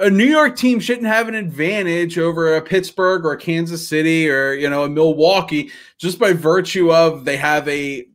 [0.00, 4.28] a New York team shouldn't have an advantage over a Pittsburgh or a Kansas City
[4.30, 8.06] or you know a Milwaukee just by virtue of they have a,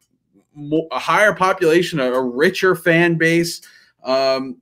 [0.91, 3.61] a higher population, a, a richer fan base.
[4.03, 4.57] Um,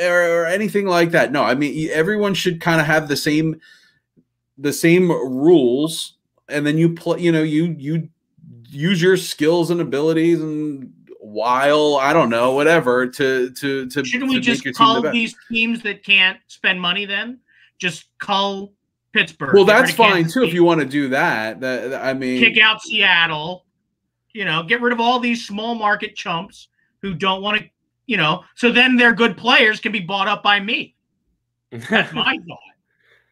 [0.00, 1.32] or, or anything like that.
[1.32, 3.60] No, I mean everyone should kind of have the same
[4.58, 6.14] the same rules
[6.48, 8.08] and then you play you know you you
[8.68, 14.30] use your skills and abilities and while i don't know whatever to to to Shouldn't
[14.30, 17.40] to we just team the these teams that can't spend money then?
[17.78, 18.72] Just call
[19.12, 19.54] Pittsburgh.
[19.54, 22.58] well that's fine too if you want to do that that that- i mean kick
[22.58, 23.64] out Seattle.
[24.32, 26.66] You know, get rid of all these small market chumps
[27.02, 27.68] who don't want to,
[28.06, 30.94] you know, so then their good players can be bought up by me.
[31.70, 32.58] That's my thought.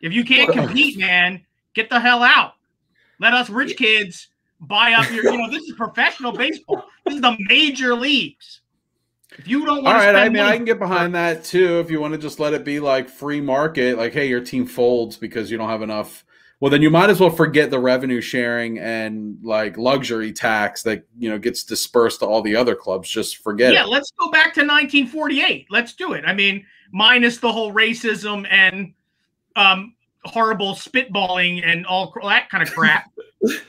[0.00, 2.54] If you can't compete, man, get the hell out.
[3.20, 4.28] Let us rich kids
[4.61, 6.85] buy up your, you know, this is professional baseball.
[7.04, 8.61] This is the major leagues.
[9.38, 11.14] If you don't all want to right spend i mean money, i can get behind
[11.14, 14.28] that too if you want to just let it be like free market like hey
[14.28, 16.26] your team folds because you don't have enough
[16.62, 21.05] well then you might as well forget the revenue sharing and like luxury tax that
[21.18, 24.31] you know gets dispersed to all the other clubs just forget yeah, it let's go
[24.31, 25.66] back to 1948.
[25.70, 26.25] Let's do it.
[26.25, 28.94] I mean, minus the whole racism and
[29.57, 33.11] um, horrible spitballing and all that kind of crap.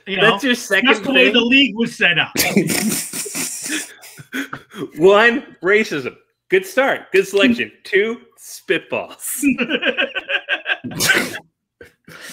[0.06, 2.32] You know, That's your second that's the way the league was set up.
[5.00, 6.16] One, racism.
[6.50, 7.12] Good start.
[7.12, 7.72] Good selection.
[7.84, 9.42] Two, spitballs.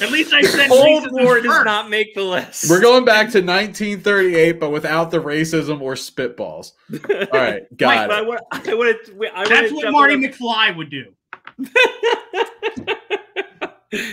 [0.00, 1.64] At least I said Cold War does first.
[1.64, 2.70] not make the list.
[2.70, 6.72] We're going back to 1938, but without the racism or spitballs.
[7.10, 8.26] All right, Mike, got but I it.
[8.26, 9.26] want, I want to.
[9.34, 11.12] I That's what Marty on- McFly would do.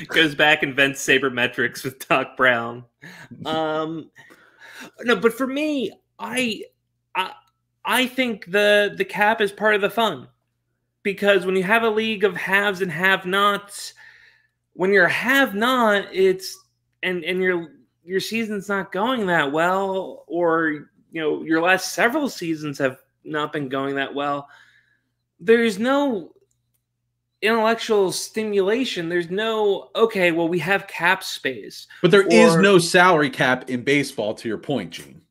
[0.08, 2.84] goes back and invents sabermetrics with Doc Brown.
[3.46, 4.10] Um,
[5.02, 6.64] no, but for me, I,
[7.16, 7.32] I,
[7.86, 10.28] I think the the cap is part of the fun
[11.04, 13.94] because when you have a league of haves and have-nots,
[14.78, 16.58] when you're a have-not, it's
[17.04, 17.70] and and your
[18.06, 20.70] your season's not going that well, or
[21.12, 24.48] you know your last several seasons have not been going that well.
[25.40, 26.34] There's no
[27.42, 29.10] intellectual stimulation.
[29.10, 30.32] There's no okay.
[30.32, 31.88] Well, we have cap space.
[32.02, 35.22] But there is or- no salary cap in baseball, to your point, Gene.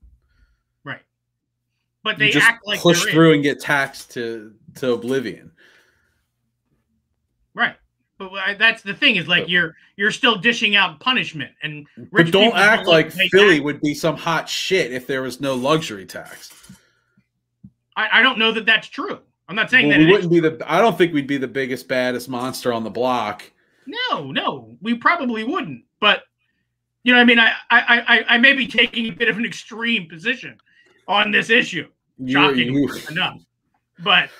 [0.84, 1.02] Right.
[2.02, 3.14] But You they just act like push they're in.
[3.14, 5.52] through and get taxed to to oblivion.
[8.18, 12.30] But I- that's the thing is like you're you're still dishing out punishment and But
[12.30, 13.64] don't act like like Philly tax.
[13.64, 16.50] would be some hot shit if there was no luxury tax.
[17.96, 19.20] I, I don't know that that's true.
[19.48, 20.58] I'm not saying Well, that we it wouldn't be the.
[20.66, 23.44] I don't think we'd be the biggest, baddest monster on the block.
[23.86, 25.84] No, no, we probably wouldn't.
[26.00, 26.22] But
[27.04, 29.36] you know, what I mean, I, I, I, I may be taking a bit of
[29.38, 30.58] an extreme position
[31.06, 31.86] on this issue.
[32.18, 33.40] You- Shocking you- enough,
[34.00, 34.30] but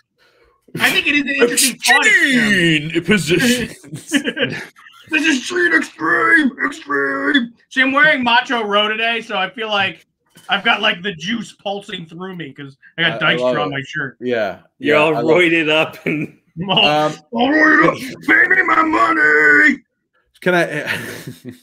[0.81, 3.07] I think it is an interesting thought experiment.
[3.07, 4.11] positions.
[5.11, 7.55] this is street extreme, extreme.
[7.70, 10.07] See, I'm wearing Macho Row today, so I feel like
[10.49, 13.57] I've got like the juice pulsing through me because I got I- I Dykstra love
[13.59, 13.70] on it.
[13.72, 14.16] my shirt.
[14.20, 16.39] yeah, You're yeah, all I roided up and
[16.70, 17.97] Um, oh,
[18.27, 19.79] pay me my money.
[20.41, 20.99] can I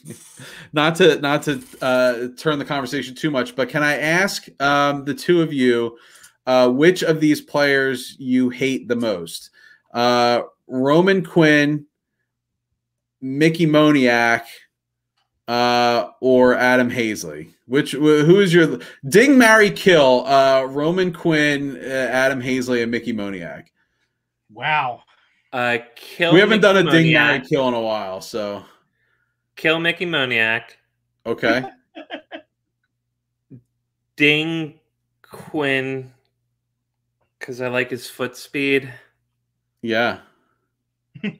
[0.72, 5.04] not to not to uh, turn the conversation too much, but can I ask um,
[5.04, 5.96] the two of you
[6.46, 9.50] uh, which of these players you hate the most?
[9.92, 11.86] Uh, Roman Quinn,
[13.20, 14.44] Mickey Moniak,
[15.48, 17.50] uh, or Adam Haseley?
[17.66, 18.78] Which who is your
[19.08, 20.26] ding, marry, kill?
[20.26, 23.66] Uh, Roman Quinn, uh, Adam Haseley, and Mickey Moniak.
[24.52, 25.02] Wow.
[25.52, 26.34] Uh, kill.
[26.34, 28.64] we haven't done a Mickey ding, marry, kill in a while, so
[29.56, 30.62] Kill Mickey Moniak.
[31.26, 31.64] okay.
[34.16, 34.78] Ding
[35.22, 36.12] Quinn
[37.44, 38.90] because I like his foot speed.
[39.82, 40.20] Yeah.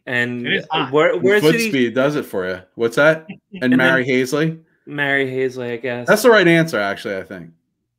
[0.06, 0.92] And It is hot.
[0.92, 2.60] where, where's Foot he speed does it for you.
[2.74, 3.26] What's that?
[3.54, 4.60] And, And then- Marry Haseley.
[4.84, 5.72] Marry Haseley?
[5.72, 7.16] I guess That's the right answer, actually.
[7.16, 7.50] I think.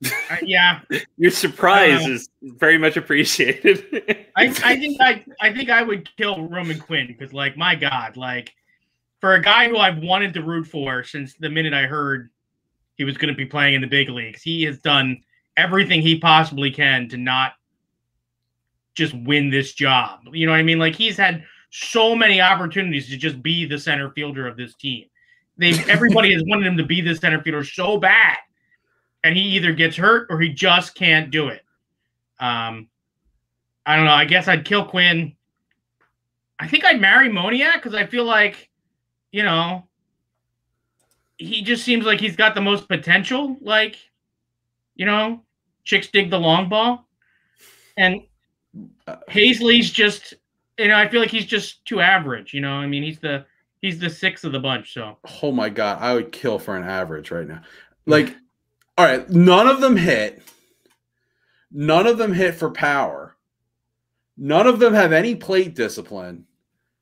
[0.29, 0.81] Uh, yeah.
[1.17, 4.27] your surprise is very much appreciated.
[4.35, 8.17] I, I think I I think I would kill Roman Quinn because like my God,
[8.17, 8.53] like
[9.21, 12.29] for a guy who I've wanted to root for since the minute I heard
[12.97, 15.23] he was going to be playing in the big leagues, he has done
[15.57, 17.53] everything he possibly can to not
[18.95, 20.21] just win this job.
[20.31, 20.79] You know what I mean?
[20.79, 25.05] Like he's had so many opportunities to just be the center fielder of this team.
[25.57, 28.37] They everybody has wanted him to be the center fielder so bad,
[29.23, 31.61] and he either gets hurt or he just can't do it.
[32.39, 32.89] Um,
[33.85, 34.11] I don't know.
[34.11, 35.35] I guess I'd kill Quinn.
[36.59, 38.69] I think I'd marry Moniak because I feel like,
[39.31, 39.87] you know,
[41.37, 43.57] he just seems like he's got the most potential.
[43.61, 43.97] Like,
[44.95, 45.43] you know,
[45.83, 47.07] chicks dig the long ball,
[47.97, 48.21] and
[49.07, 50.33] Uh, Haseley's just,
[50.77, 52.53] you know, I feel like he's just too average.
[52.53, 53.45] You know, I mean, he's the
[53.81, 54.93] he's the sixth of the bunch.
[54.93, 57.61] So Oh my god, I would kill for an average right now.
[58.05, 58.35] Like,
[58.97, 60.41] all right, none of them hit.
[61.71, 63.35] None of them hit for power.
[64.37, 66.45] None of them have any plate discipline.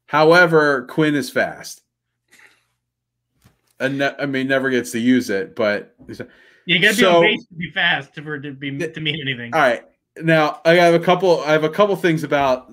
[0.05, 1.81] However, Quinn is fast.
[3.79, 5.95] And ne- I mean, never gets to use it, but
[6.65, 9.53] you got to be on base to be fast for to be to mean anything.
[9.53, 9.83] All right.
[10.21, 11.41] Now I have a couple.
[11.41, 12.71] I have a couple things about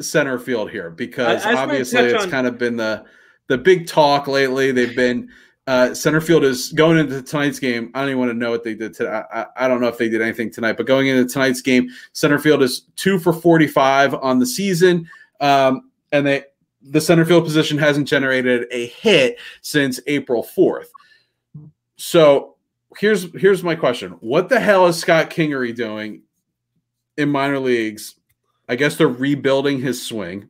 [0.00, 3.04] center field here because I- I obviously it's on- kind of been the
[3.48, 4.72] the big talk lately.
[4.72, 5.28] They've been
[5.66, 7.90] uh, center field is going into tonight's game.
[7.94, 9.10] I don't even want to know what they did today.
[9.10, 11.88] I, I, I don't know if they did anything tonight, but going into tonight's game,
[12.14, 15.08] center field is two for forty five on the season,
[15.40, 16.44] um, and they
[16.80, 20.90] the center field position hasn't generated a hit since April fourth.
[21.96, 22.56] So
[22.98, 26.22] here's here's my question: What the hell is Scott Kingery doing
[27.16, 28.14] in minor leagues?
[28.68, 30.48] I guess they're rebuilding his swing.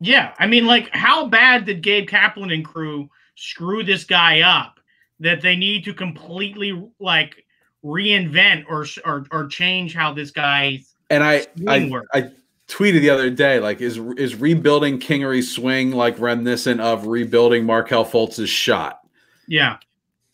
[0.00, 4.80] Yeah, I mean, like, how bad did Gabe Kapler and crew screw this guy up
[5.18, 7.44] that they need to completely like
[7.84, 12.06] reinvent or or or change how this guy's And I Swing I, work.
[12.14, 12.30] I
[12.68, 18.04] tweeted the other day, like, is is rebuilding Kingery's swing like reminiscent of rebuilding Markelle
[18.04, 19.00] Fultz's shot?
[19.46, 19.76] yeah.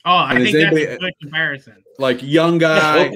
[0.05, 1.83] Oh, I And think that's a good comparison.
[1.99, 3.11] Like young guy,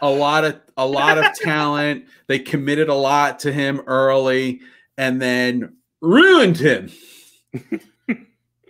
[0.00, 2.06] a lot of a lot of talent.
[2.26, 4.60] They committed a lot to him early,
[4.98, 6.90] and then ruined him.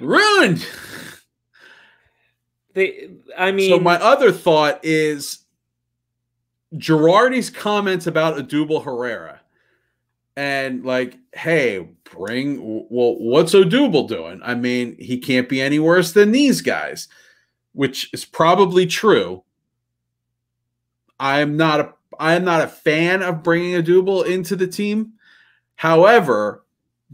[0.00, 0.66] ruined.
[2.74, 5.40] They, I mean, so my other thought is
[6.76, 9.40] Girardi's comments about Odubel Herrera,
[10.36, 14.40] and like, hey, bring well, what's Odubel doing?
[14.44, 17.08] I mean, he can't be any worse than these guys,
[17.72, 19.42] which is probably true.
[21.18, 25.12] I am not a I am not a fan of bringing Odubel into the team.
[25.76, 26.64] However,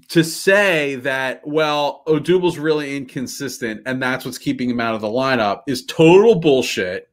[0.08, 5.00] to say that well, oh, Odubel's really inconsistent and that's what's keeping him out of
[5.00, 7.08] the lineup is total bullshit.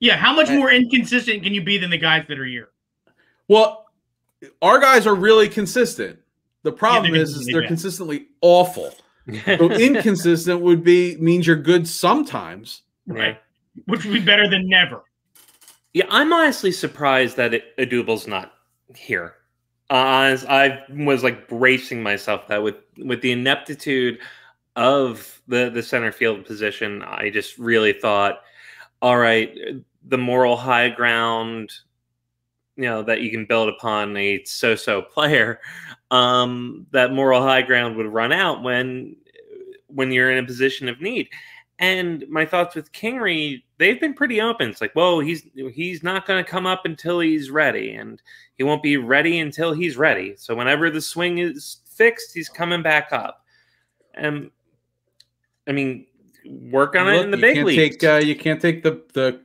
[0.00, 2.68] Yeah, how much And- more inconsistent can you be than the guys that are here?
[3.48, 3.86] Well,
[4.62, 6.18] our guys are really consistent.
[6.62, 8.94] The problem they're is, is they're consistently awful.
[9.44, 12.82] So inconsistent would be means you're good sometimes.
[13.06, 13.40] Right.
[13.86, 15.02] Which would be better than never.
[15.94, 18.54] Yeah, I'm honestly surprised that it, Odubel's not
[18.94, 19.34] here.
[19.90, 24.18] Uh, as I was like bracing myself that with with the ineptitude
[24.76, 28.42] of the the center field position, I just really thought,
[29.00, 29.56] all right,
[30.04, 31.72] the moral high ground,
[32.76, 35.60] you know, that you can build upon a so-so player,
[36.10, 39.16] um, that moral high ground would run out when
[39.88, 41.28] when you're in a position of need.
[41.80, 44.68] And my thoughts with Kingery, they've been pretty open.
[44.68, 48.20] It's like, whoa, he's he's not going to come up until he's ready, and
[48.56, 50.34] he won't be ready until he's ready.
[50.36, 53.44] So whenever the swing is fixed, he's coming back up.
[54.14, 54.50] And
[55.68, 56.06] I mean,
[56.44, 58.04] work on it in the big can't leagues.
[58.04, 59.40] Uh, you can't take the the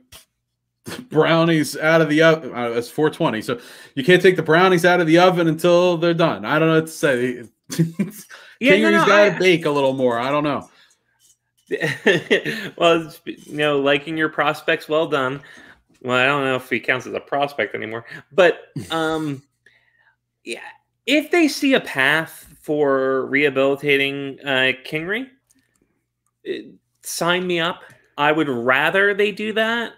[1.08, 2.54] brownies out of the oven.
[2.54, 3.60] Uh, it's 420, so
[3.94, 6.44] you can't take the brownies out of the oven until they're done.
[6.44, 7.44] I don't know what to say.
[8.60, 10.18] Yeah, Kingery's no, no, got to bake a little more.
[10.18, 10.70] I don't know.
[12.76, 15.42] well, it's, you know, liking your prospects, well done.
[16.02, 19.42] Well, I don't know if he counts as a prospect anymore, but um,
[20.44, 20.60] yeah,
[21.06, 25.28] if they see a path for rehabilitating uh, Kingery,
[26.46, 26.62] eh,
[27.02, 27.82] sign me up.
[28.16, 29.94] I would rather they do that,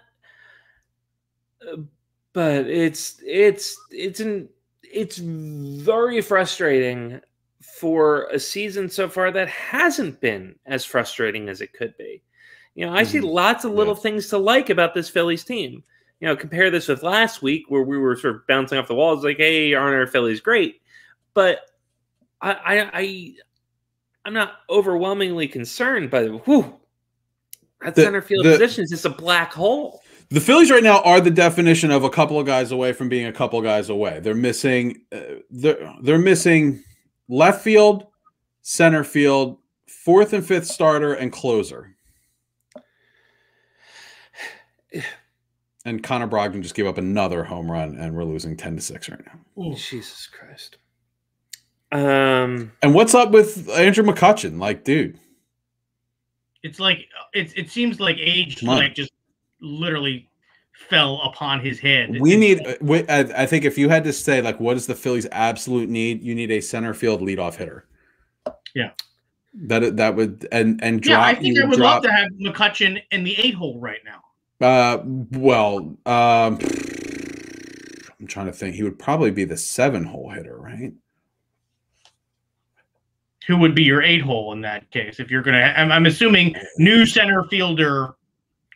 [2.33, 4.49] but it's it's it's an
[4.83, 7.19] it's very frustrating
[7.61, 12.21] for a season so far that hasn't been as frustrating as it could be.
[12.75, 13.31] You know, I see Mhm.
[13.31, 14.01] lots of little Yeah.
[14.01, 15.83] things to like about this Phillies team.
[16.19, 18.95] You know, compare this with last week where we were sort of bouncing off the
[18.95, 20.81] walls, like, "Hey, aren't our Phillies great?"
[21.33, 21.61] But
[22.41, 23.35] I, I, I
[24.25, 26.79] I'm not overwhelmingly concerned by the whew,
[27.81, 30.01] that The- center field the- position is just a black hole.
[30.29, 33.27] The Phillies right now are the definition of a couple of guys away from being
[33.27, 34.19] a couple of guys away.
[34.19, 35.19] They're missing uh,
[35.49, 36.83] they're they're missing
[37.29, 38.07] left field,
[38.61, 39.57] center field,
[39.87, 41.95] fourth and fifth starter and closer.
[45.85, 49.09] And Connor Brogdon just gave up another home run and we're losing 10 to 6
[49.09, 49.73] right now.
[49.75, 50.77] Jesus Christ.
[51.93, 52.73] Um.
[52.81, 54.59] And what's up with Andrew McCutcheon?
[54.59, 55.17] Like, dude,
[56.63, 57.53] It's like it.
[57.55, 59.11] It seems like age like just
[59.61, 60.29] literally
[60.89, 62.19] fell upon his head.
[62.19, 62.61] we need
[63.09, 66.35] I think if you had to say like what is the Phillies absolute need, you
[66.35, 67.85] need a center field leadoff hitter.
[68.75, 68.91] Yeah.
[69.53, 72.29] That that would and and drop Yeah, I think I would drop, love to have
[72.33, 74.23] McCutcheon in the eight hole right now.
[74.59, 75.01] Uh,
[75.31, 76.59] well, um,
[78.19, 78.75] I'm trying to think.
[78.75, 80.93] He would probably be the seven hole hitter, right?
[83.47, 85.19] Who would be your eight hole in that case?
[85.19, 88.15] If you're gonna, I'm, I'm assuming new center fielder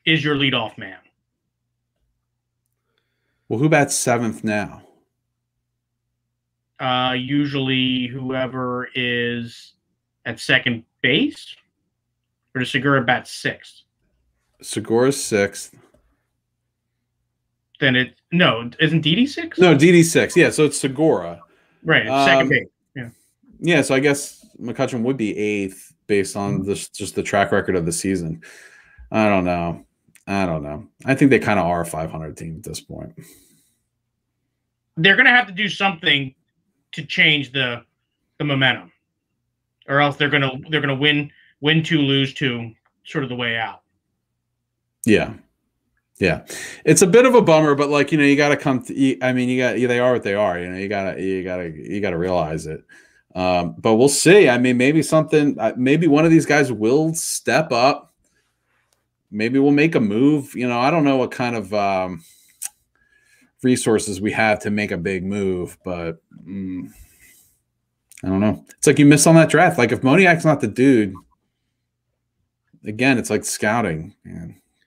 [0.05, 0.97] is your leadoff man.
[3.49, 4.83] Well, who bats seventh now?
[6.79, 9.73] Uh, usually whoever is
[10.25, 11.55] at second base,
[12.55, 13.83] or does Segura bat sixth?
[14.61, 15.75] Segura's sixth.
[17.79, 19.59] Then it no, isn't Didi six?
[19.59, 20.35] No, Didi six.
[20.37, 21.41] Yeah, so it's Segura.
[21.83, 22.67] right, it's Um, second base.
[22.95, 23.09] Yeah.
[23.59, 27.75] Yeah, so I guess McCutcheon would be eighth based on this just the track record
[27.75, 28.41] of the season.
[29.11, 29.85] I don't know.
[30.27, 30.87] I don't know.
[31.05, 33.13] I think they kind of are a 500 team at this point.
[34.97, 36.33] They're gonna have to do something
[36.93, 37.83] to change the
[38.37, 38.91] the momentum,
[39.87, 42.71] or else they're gonna they're gonna win win two lose two
[43.03, 43.81] sort of the way out.
[45.05, 45.33] Yeah.
[46.19, 46.45] Yeah.
[46.85, 48.93] It's a bit of a bummer, but like, you know, you got to come to,
[48.93, 51.21] you- I mean, you got, they are what they are, you know, you got to,
[51.21, 52.83] you got to, you got to realize it.
[53.33, 54.47] Um, but we'll see.
[54.47, 58.10] I mean, maybe something, uh, maybe one of these guys will step up.
[59.31, 60.53] Maybe we'll make a move.
[60.55, 62.23] You know, I don't know what kind of um,
[63.63, 66.89] resources we have to make a big move, but mm,
[68.23, 68.65] I don't know.
[68.77, 69.77] It's like you miss on that draft.
[69.77, 71.13] Like if Moniak's not the dude,
[72.85, 74.15] again, it's like scouting,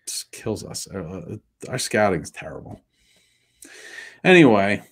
[0.07, 0.87] just kills us.
[0.87, 1.37] Uh,
[1.69, 2.81] our scouting is terrible.
[4.23, 4.83] Anyway,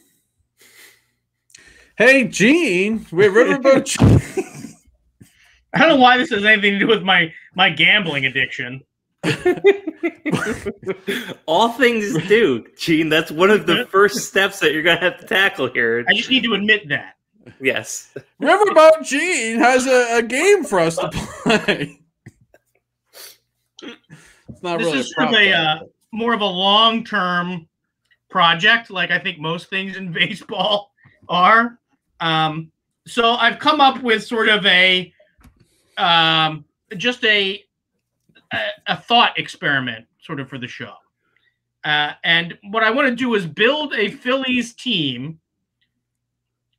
[1.96, 3.96] hey Gene, we're Riverboat.
[5.74, 8.82] I don't know why this has anything to do with my my gambling addiction.
[11.46, 13.08] All things do, Gene.
[13.08, 16.04] That's one of the first steps that you're gonna have to tackle here.
[16.08, 17.16] I just need to admit that.
[17.60, 18.14] Yes.
[18.40, 22.00] Riverboat Gene has a, a game for us to play.
[23.82, 25.80] It's not This really is sort of a uh,
[26.12, 27.68] more of a long term
[28.28, 30.92] project, like I think most things in baseball
[31.28, 31.78] are.
[32.20, 32.70] Um,
[33.06, 35.12] so I've come up with sort of a
[35.98, 36.64] um,
[36.96, 37.64] just a,
[38.52, 40.94] a a thought experiment, sort of for the show.
[41.84, 45.40] Uh, and what I want to do is build a Phillies team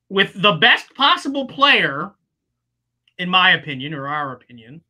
[0.09, 2.11] with the best possible player,
[3.17, 4.81] in my opinion, or our opinion.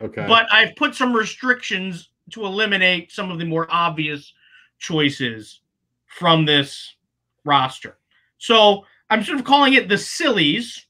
[0.00, 0.26] Okay.
[0.26, 4.32] But I've put some restrictions to eliminate some of the more obvious
[4.78, 5.60] choices
[6.06, 6.96] from this
[7.44, 7.98] roster.
[8.38, 10.86] So I'm sort of calling it the sillies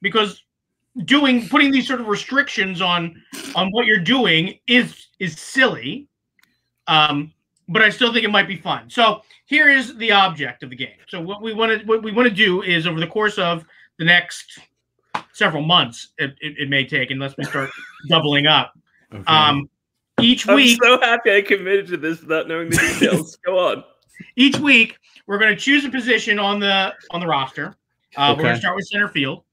[0.00, 0.42] because
[1.04, 3.22] doing putting these sort of restrictions on
[3.54, 6.08] on what you're doing is is silly.
[6.86, 7.32] Um,
[7.68, 8.88] but I still think it might be fun.
[8.88, 10.96] So here is the object of the game.
[11.08, 13.64] So what we want to what we want to do is over the course of
[13.98, 14.58] the next
[15.32, 17.70] several months, it, it, it may take unless we start
[18.08, 18.72] doubling up.
[19.12, 19.24] Okay.
[19.26, 19.68] Um,
[20.20, 23.36] each I'm week, so happy I committed to this without knowing the details.
[23.46, 23.84] Go on.
[24.36, 27.76] each week we're going to choose a position on the on the roster.
[28.16, 29.44] Uh, We're going to start with center field,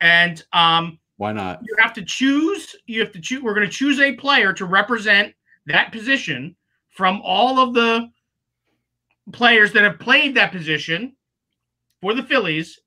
[0.00, 1.60] and um, Why not?
[1.62, 2.76] you have to choose.
[2.86, 3.42] You have to choose.
[3.42, 5.34] We're going to choose a player to represent
[5.66, 6.56] that position
[6.90, 8.10] from all of the
[9.32, 11.16] players that have played that position
[12.00, 12.78] for the Phillies,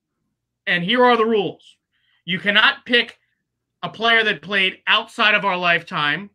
[0.67, 1.77] and here are the rules.
[2.25, 3.17] You cannot pick
[3.83, 6.29] a player that played outside of our lifetime,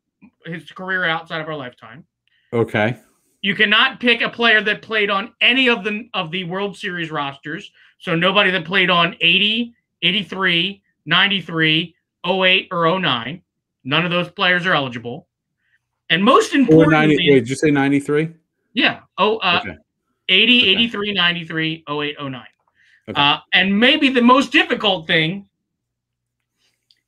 [0.46, 2.04] his career outside of our lifetime.
[2.52, 2.96] Okay.
[3.42, 7.10] You cannot pick a player that played on any of the of the World Series
[7.10, 7.70] rosters.
[7.98, 11.94] So nobody that played on 80, 83, 93,
[12.26, 13.42] 08 or 09.
[13.84, 15.28] None of those players are eligible.
[16.10, 18.28] And most Or 90, wait, did you say 93?
[18.74, 19.76] yeah, oh uh, Okay.
[20.28, 20.70] 80, Okay.
[20.70, 22.42] 83, 93, 08, 09.
[23.08, 23.20] Okay.
[23.20, 25.48] Uh, and maybe the most difficult thing,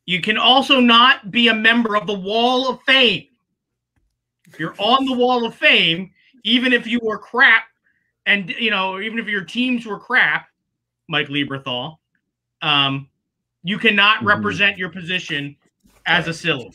[0.07, 3.27] you can also not be a member of the Wall of Fame.
[4.49, 6.11] If you're on the Wall of Fame,
[6.43, 7.65] even if you were crap,
[8.27, 10.49] and you know, even if your teams were crap,
[11.09, 11.97] Mike Lieberthal,
[12.65, 13.09] um,
[13.63, 14.27] you cannot Mhm.
[14.27, 15.57] represent your position
[16.07, 16.71] as a silly.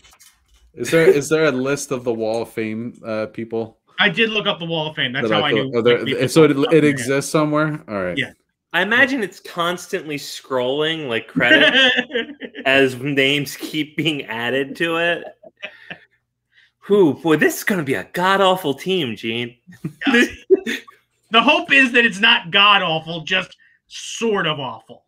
[0.74, 3.80] Is there is there a list of the Wall of Fame uh, people?
[4.00, 5.12] I did look up the Wall of Fame.
[5.14, 5.78] That's that how I feel- knew.
[5.80, 6.90] oh, there- Mike so it, was up it there.
[6.90, 7.84] exists somewhere.
[7.90, 8.18] All right.
[8.18, 8.32] Yeah.
[8.72, 11.96] I imagine it's constantly scrolling like credits
[12.66, 15.24] as names keep being added to it.
[16.80, 19.58] Who boy, this is gonna be a god awful team, Gene.
[20.06, 23.56] the hope is that it's not god awful, just
[23.88, 25.04] sort of awful.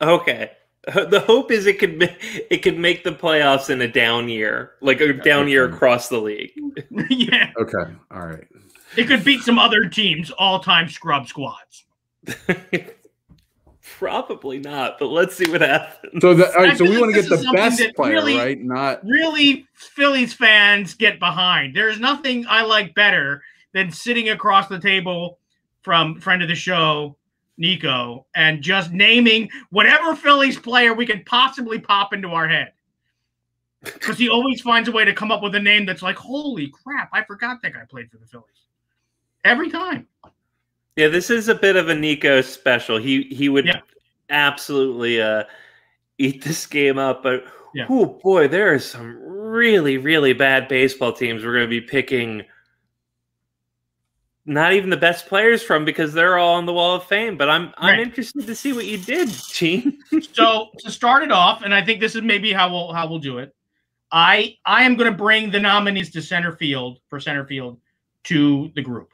[0.00, 0.50] Okay.
[0.94, 2.06] The hope is it could ma-
[2.48, 6.18] it could make the playoffs in a down year, like a down year across the
[6.20, 6.52] league.
[7.10, 7.92] yeah, Okay.
[8.12, 8.46] All right.
[8.96, 11.86] it could beat some other teams' all-time scrub squads.
[13.98, 16.20] Probably not, but let's see what happens.
[16.20, 16.78] So the, all I right.
[16.78, 18.60] So we like want to get the best player, really- right?
[18.60, 21.74] Not Really, Phillies fans get behind.
[21.74, 23.42] There's nothing I like better
[23.72, 25.38] than sitting across the table
[25.82, 27.16] from friend of the show,
[27.58, 32.72] Nico, and just naming whatever Phillies player we could possibly pop into our head.
[33.82, 36.68] Because he always finds a way to come up with a name that's like, holy
[36.68, 38.46] crap, I forgot that guy played for the Phillies.
[39.44, 40.08] Every time.
[40.96, 42.96] Yeah, this is a bit of a Nico special.
[42.96, 43.80] He he would Yeah.
[44.30, 45.44] absolutely uh
[46.18, 47.44] eat this game up, but
[47.74, 47.86] Yeah.
[47.88, 52.42] oh boy, there are some really, really bad baseball teams we're gonna be picking
[54.46, 57.36] not even the best players from because they're all on the wall of fame.
[57.36, 58.00] But I'm I'm Right.
[58.00, 59.98] interested to see what you did, Gene.
[60.32, 63.18] so to start it off, and I think this is maybe how we'll how we'll
[63.18, 63.54] do it.
[64.12, 67.80] I I am going to bring the nominees to center field for center field
[68.24, 69.10] to the group,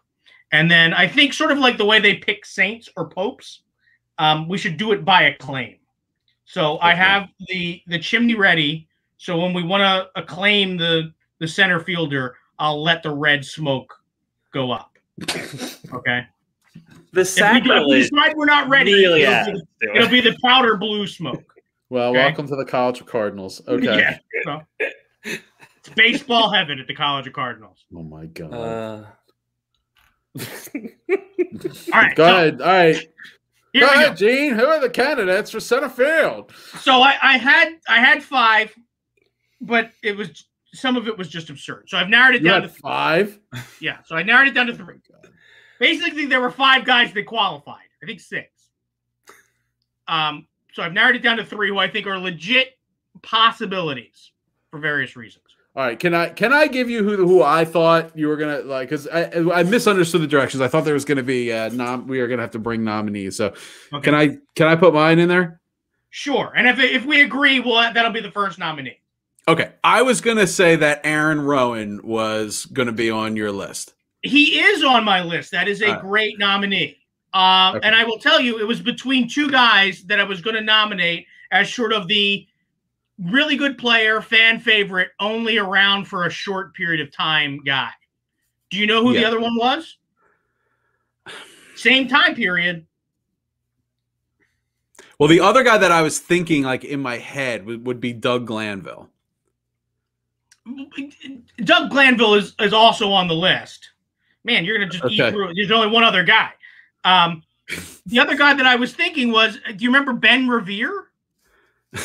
[0.52, 3.62] and then I think sort of like the way they pick saints or popes,
[4.18, 5.78] um, we should do it by acclaim.
[6.44, 8.86] So I have the the chimney ready.
[9.16, 13.94] So when we want to acclaim the the center fielder, I'll let the red smoke
[14.52, 14.91] go up.
[15.20, 16.26] Okay.
[17.12, 19.96] The If we, do- if we sacrilege decide we're not ready, really it'll, be, it.
[19.96, 21.44] it'll be the powder blue smoke.
[21.90, 22.10] well.
[22.10, 22.18] Okay.
[22.18, 23.60] Welcome to the College of Cardinals.
[23.68, 23.84] Okay.
[23.98, 24.18] Yeah.
[24.44, 24.62] So,
[25.24, 27.84] it's baseball heaven at the College of Cardinals.
[27.94, 28.54] Oh my god.
[28.54, 29.04] Uh,
[30.72, 32.16] All right.
[32.16, 32.62] Go so, ahead.
[32.62, 32.96] All right.
[33.74, 34.00] Here Go we go.
[34.04, 34.54] ahead, Gene.
[34.54, 36.52] Who are the candidates for center field?
[36.80, 38.74] So I, I had I had five,
[39.60, 41.84] but it was some of it was just absurd.
[41.88, 43.38] So I've narrowed it You down to five.
[43.80, 43.98] yeah.
[44.04, 44.96] So I narrowed it down to three.
[45.78, 47.86] Basically, there were five guys that qualified.
[48.02, 48.48] I think six.
[50.08, 50.46] Um.
[50.72, 52.78] So I've narrowed it down to three, who I think are legit
[53.22, 54.32] possibilities
[54.70, 55.44] for various reasons.
[55.74, 58.60] All right, can I can I give you who who I thought you were gonna
[58.60, 58.88] like?
[58.90, 60.60] Because I I misunderstood the directions.
[60.60, 62.06] I thought there was gonna be uh, nom.
[62.06, 63.36] We are gonna have to bring nominees.
[63.36, 63.54] So
[63.92, 64.02] Okay.
[64.02, 65.60] can I can I put mine in there?
[66.10, 66.52] Sure.
[66.56, 69.00] And if if we agree, well, that'll be the first nominee.
[69.48, 73.94] Okay, I was gonna say that Aaron Rowand was gonna be on your list.
[74.22, 75.50] He is on my list.
[75.50, 76.00] That is a right.
[76.00, 76.98] great nominee.
[77.34, 77.86] Uh, Okay.
[77.86, 80.62] And I will tell you, it was between two guys that I was going to
[80.62, 82.46] nominate as sort of the
[83.18, 87.90] really good player, fan favorite, only around for a short period of time guy.
[88.70, 89.98] Do you know who the other one was?
[91.74, 92.86] Same time period.
[95.18, 98.12] Well, the other guy that I was thinking like in my head would, would be
[98.12, 99.08] Doug Glanville.
[101.64, 103.90] Doug Glanville is, is also on the list.
[104.44, 105.28] Man, you're going to just Okay.
[105.28, 105.54] eat through it.
[105.56, 106.50] There's only one other guy.
[107.04, 107.42] Um,
[108.06, 111.08] the other guy that I was thinking was, do you remember Ben Revere?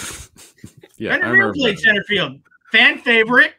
[1.00, 1.54] Yeah, Ben Revere remember.
[1.54, 2.40] played center field.
[2.72, 3.54] Fan favorite,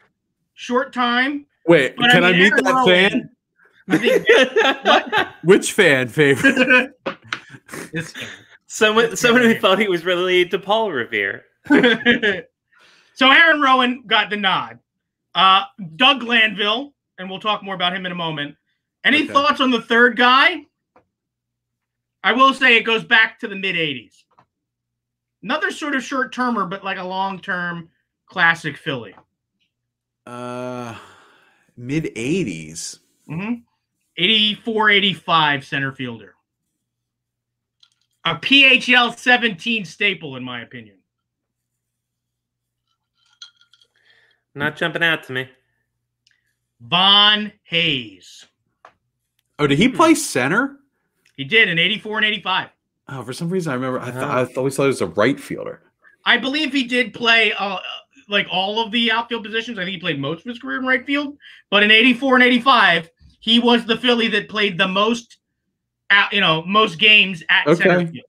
[0.55, 1.46] short time.
[1.68, 3.28] Wait, But can I, mean, meet Aaron that Rowand-
[3.86, 4.01] fan?
[4.01, 6.90] Think Which fan favorite?
[7.92, 8.12] this
[8.66, 11.44] someone someone who thought he was related to Paul Revere.
[11.68, 14.80] so Aaron Rowand got the nod.
[15.35, 15.64] Uh,
[15.97, 18.57] Doug Glanville, and we'll talk more about him in a moment.
[19.05, 19.33] Any Okay.
[19.33, 20.66] thoughts on the third guy?
[22.24, 24.24] I will say it goes back to the mid 80s.
[25.43, 27.91] Another sort of short termer, but like a long term
[28.26, 29.14] classic Philly.
[30.26, 30.95] uh,
[31.76, 32.99] mid '80s.
[33.31, 33.55] Mm-hmm.
[34.16, 36.35] 84 85 center fielder.
[38.24, 40.97] A PHL 17 staple, in my opinion.
[44.59, 45.48] Not jumping out to me.
[46.80, 48.46] Von Hayes.
[49.59, 50.76] Oh, did he play center?
[51.36, 52.68] He did in 84 and 85.
[53.09, 54.00] Oh, for some reason I remember.
[54.00, 54.20] I, th- Oh.
[54.28, 55.82] I always thought he was a right fielder.
[56.24, 57.78] I believe he did play uh,
[58.28, 59.78] like all of the outfield positions.
[59.78, 61.38] I think he played most of his career in right field.
[61.70, 63.09] But in 84 and 85,
[63.40, 65.38] he was the Philly that played the most,
[66.11, 68.24] at, you know, most games at center field.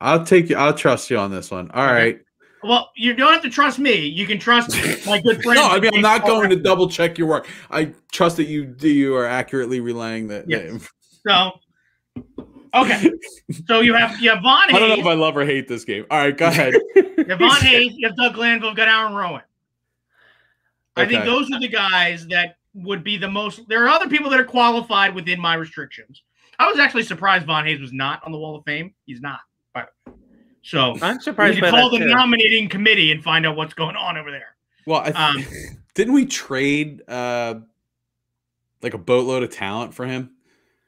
[0.00, 0.56] I'll take you.
[0.56, 1.70] I'll trust you on this one.
[1.72, 1.92] All Okay.
[1.94, 2.20] right.
[2.64, 4.06] Well, you don't have to trust me.
[4.06, 4.70] You can trust
[5.06, 5.60] my good friend.
[5.60, 7.46] No, I mean I'm not going to double check your work.
[7.70, 10.44] I trust that you do you are accurately relaying the.
[10.46, 10.88] Yes.
[11.26, 11.52] So,
[12.74, 13.10] okay.
[13.66, 15.84] So you have you have Von I don't know if I love or hate this
[15.84, 16.06] game.
[16.10, 16.74] All right, go ahead.
[16.96, 19.42] you have Von Hayes, you have Doug Glanville, you've got Aaron Rowand.
[20.96, 23.68] I think those are the guys that would be the most.
[23.68, 26.22] There are other people that are qualified within my restrictions.
[26.58, 28.94] I was actually surprised Von Hayes was not on the Wall of Fame.
[29.04, 29.40] He's not,
[29.74, 29.92] but
[30.64, 32.14] so I'm we surprised should by call that the too.
[32.14, 34.56] nominating committee and find out what's going on over there.
[34.86, 35.44] Well, I Um,
[35.94, 37.56] didn't we trade uh
[38.82, 40.30] like a boatload of talent for him?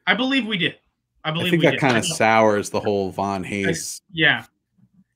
[0.05, 0.75] I believe we did.
[1.23, 1.79] I I believe think we that did.
[1.79, 4.43] kind of sours the whole Von Hayes yeah.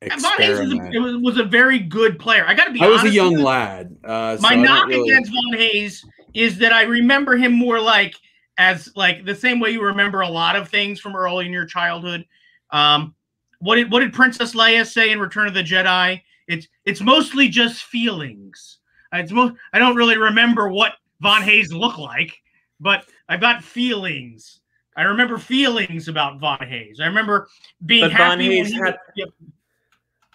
[0.04, 2.44] Von Hayes was a, it was, was a very good player.
[2.48, 3.96] I got to be I was a young with lad.
[4.04, 6.04] Uh, My I don't knock really- against Von Hayes
[6.34, 8.16] is that I remember him more like
[8.58, 11.66] as like the same way you remember a lot of things from early in your
[11.66, 12.26] childhood.
[12.72, 13.14] Um,
[13.62, 16.22] what did what did Princess Leia say in Return of the Jedi?
[16.48, 18.80] It's it's mostly just feelings.
[19.14, 22.34] It's most I don't really remember what Von Hayes looked like,
[22.80, 24.60] but I got feelings.
[24.98, 27.00] I remember feelings about Von Hayes.
[27.00, 27.48] I remember
[27.86, 29.30] being But happy Von when Hayes he had- Yep.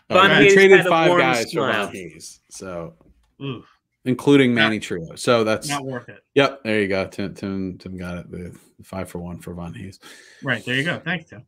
[0.08, 1.70] Von we Hayes traded had five warm guys for.
[1.72, 2.94] Von Hayes, so
[3.42, 3.64] Ooh,
[4.04, 5.18] including Manny Trillo.
[5.18, 6.22] So that's not worth it.
[6.34, 6.62] yep.
[6.62, 7.06] There you go.
[7.08, 8.30] Tim Tim Tim got it.
[8.30, 9.98] The five for one for Von Hayes.
[10.44, 11.00] Right there you go.
[11.04, 11.44] Thanks, Tim.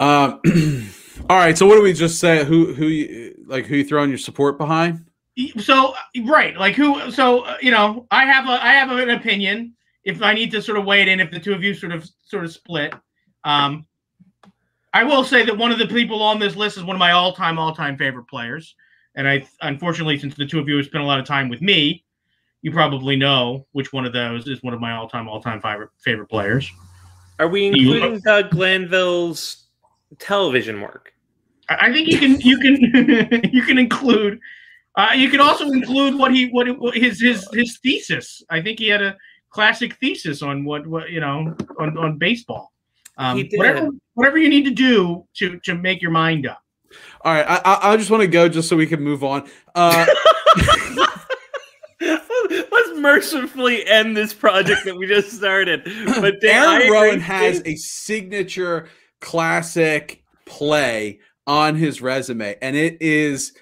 [0.00, 0.40] Um,
[1.30, 1.56] all right.
[1.56, 2.44] So what do we just say?
[2.44, 5.04] Who who you, like who you throwing your support behind?
[5.58, 5.94] so
[6.26, 9.72] right like who so uh, you know i have a i have an opinion
[10.04, 11.92] if i need to sort of weigh it in if the two of you sort
[11.92, 12.92] of sort of split
[13.44, 13.86] um
[14.92, 17.12] i will say that one of the people on this list is one of my
[17.12, 18.74] all-time all-time favorite players
[19.14, 21.62] and i unfortunately since the two of you have spent a lot of time with
[21.62, 22.04] me
[22.60, 26.28] you probably know which one of those is one of my all-time all-time favorite favorite
[26.28, 26.70] players
[27.38, 29.68] Are we You- including Doug Glanville's
[30.18, 31.12] television work?
[31.68, 34.40] I I think you can you can you can include
[34.96, 38.42] uh, you can also include what he what, what his his his thesis.
[38.50, 39.16] I think he had a
[39.50, 42.72] classic thesis on what what you know on, on baseball.
[43.16, 46.62] Um, Whatever whatever you need to do to to make your mind up.
[47.22, 47.46] All right.
[47.46, 49.48] I I, I just want to go just so we can move on.
[49.74, 50.06] Uh,
[52.50, 55.84] Let's mercifully end this project that we just started.
[55.84, 56.96] But Dan, Aaron agree.
[56.96, 58.88] Rowand has a signature
[59.20, 63.52] classic play on his resume, and it is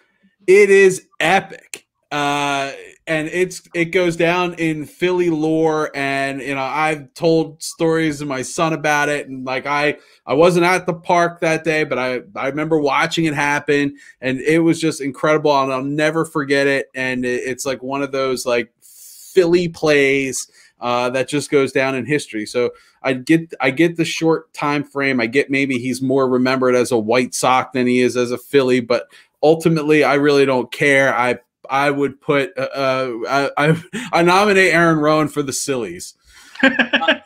[0.46, 1.86] it is epic.
[2.11, 2.72] Uh,
[3.06, 8.26] and it's it goes down in Philly lore, and you know I've told stories to
[8.26, 11.98] my son about it, and like I I wasn't at the park that day, but
[11.98, 16.66] I I remember watching it happen, and it was just incredible, and I'll never forget
[16.66, 16.88] it.
[16.94, 20.48] And it- it's like one of those like Philly plays
[20.80, 22.46] uh, that just goes down in history.
[22.46, 22.70] So
[23.02, 25.20] I get I get the short time frame.
[25.20, 28.38] I get maybe he's more remembered as a White Sox than he is as a
[28.38, 29.08] Philly, but
[29.42, 31.14] ultimately I really don't care.
[31.14, 31.38] I
[31.70, 36.14] I would put uh, uh, I, I I nominate Aaron Rowand for the Sillies.
[36.62, 37.20] I,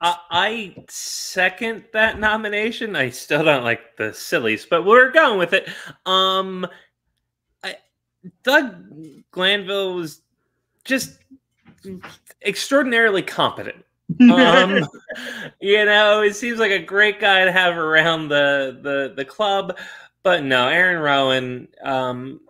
[0.00, 2.96] I second that nomination.
[2.96, 5.68] I still don't like the sillies, but we're going with it.
[6.06, 6.66] Um,
[7.62, 7.76] I,
[8.44, 8.74] Doug
[9.30, 10.22] Glanville was
[10.84, 11.18] just
[12.44, 13.84] extraordinarily competent.
[14.20, 14.86] Um,
[15.60, 19.76] you know, it seems like a great guy to have around the the the club,
[20.22, 21.66] but no, Aaron Rowand.
[21.84, 22.40] Um,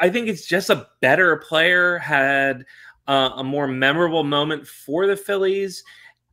[0.00, 1.98] I think it's just a better player.
[1.98, 2.66] Had
[3.06, 5.84] uh, a more memorable moment for the Phillies,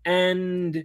[0.04, 0.84] and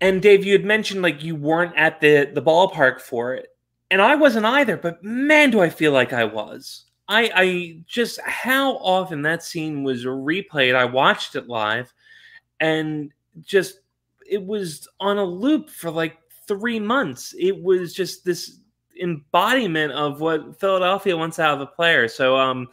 [0.00, 3.48] and Dave, you had mentioned like you weren't at the the ballpark for it,
[3.90, 4.76] and I wasn't either.
[4.76, 6.85] But man, do I feel like I was.
[7.08, 10.74] I, I just how often that scene was replayed.
[10.74, 11.92] I watched it live,
[12.60, 13.80] and just
[14.28, 16.16] it was on a loop for like
[16.48, 17.34] three months.
[17.38, 18.58] It was just this
[19.00, 22.08] embodiment of what Philadelphia wants out of a player.
[22.08, 22.68] So, um,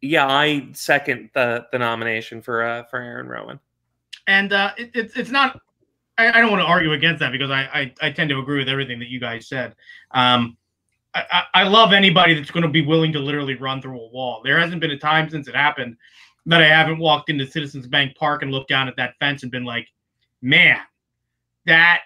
[0.00, 3.60] yeah, I second the the nomination for uh, for Aaron Rowand.
[4.26, 5.60] and uh, it, it's it's not.
[6.18, 8.58] I, I don't want to argue against that because I, I I tend to agree
[8.58, 9.74] with everything that you guys said.
[10.12, 10.56] Um,
[11.14, 14.40] I, I love anybody that's going to be willing to literally run through a wall.
[14.42, 15.96] There hasn't been a time since it happened
[16.46, 19.52] that I haven't walked into Citizens Bank Park and looked down at that fence and
[19.52, 19.88] been like,
[20.40, 20.78] man,
[21.66, 22.00] that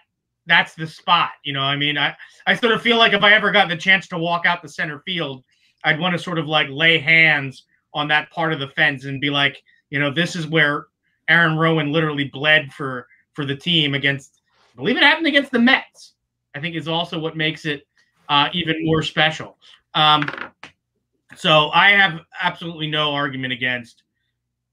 [0.47, 1.31] that's the spot.
[1.45, 2.15] You know, I mean, I
[2.47, 4.69] I sort of feel like if I ever got the chance to walk out the
[4.69, 5.45] center field,
[5.85, 9.21] I'd want to sort of like lay hands on that part of the fence and
[9.21, 10.87] be like, you know, this is where
[11.29, 14.43] Aaron Rowand literally bled for for the team against.
[14.75, 16.13] Believe it happened against the Mets.
[16.55, 17.87] I think is also what makes it
[18.29, 19.59] uh, even more special.
[19.95, 20.29] Um,
[21.37, 24.03] so I have absolutely no argument against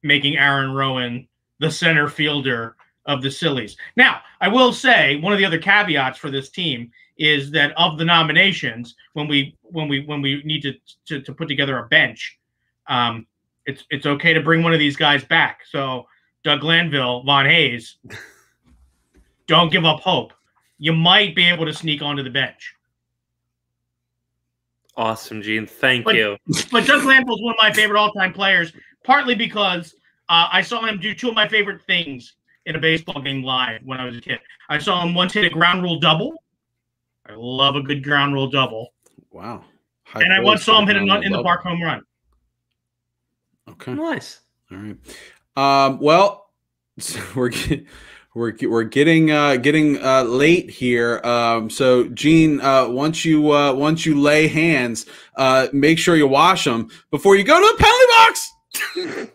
[0.01, 1.27] making Aaron Rowand
[1.59, 2.75] the center fielder
[3.05, 3.75] of the Sillies.
[3.95, 7.97] Now, I will say one of the other caveats for this team is that of
[7.97, 10.73] the nominations, when we when we when we need to
[11.07, 12.39] to, to put together a bench,
[12.87, 13.27] um,
[13.65, 15.61] it's it's okay to bring one of these guys back.
[15.69, 16.07] So
[16.43, 17.97] Doug Glanville, Von Hayes,
[19.47, 20.33] don't give up hope.
[20.77, 22.75] You might be able to sneak onto the bench.
[24.95, 25.65] Awesome, Gene.
[25.65, 26.37] Thank But- you.
[26.71, 28.71] But Doug Glanville is one of my favorite all-time players,
[29.03, 29.95] partly because
[30.29, 32.35] uh, I saw him do two of my favorite things
[32.65, 34.39] in a baseball game live when I was a kid.
[34.69, 36.33] I saw him once hit a ground rule double.
[37.27, 38.93] I love a good ground rule double,
[39.31, 39.63] Wow.
[40.05, 42.01] High and I once saw him hit a nut in the park home run.
[43.69, 43.93] Okay.
[43.93, 44.41] Nice.
[44.71, 44.97] All right.
[45.55, 46.51] Um, well,
[46.99, 47.85] so we're get-
[48.35, 51.21] we're we're getting uh, getting uh, late here.
[51.23, 55.05] Um, so, Gene, uh, once you uh, once you lay hands,
[55.37, 59.29] uh, make sure you wash them before you go to the penalty box.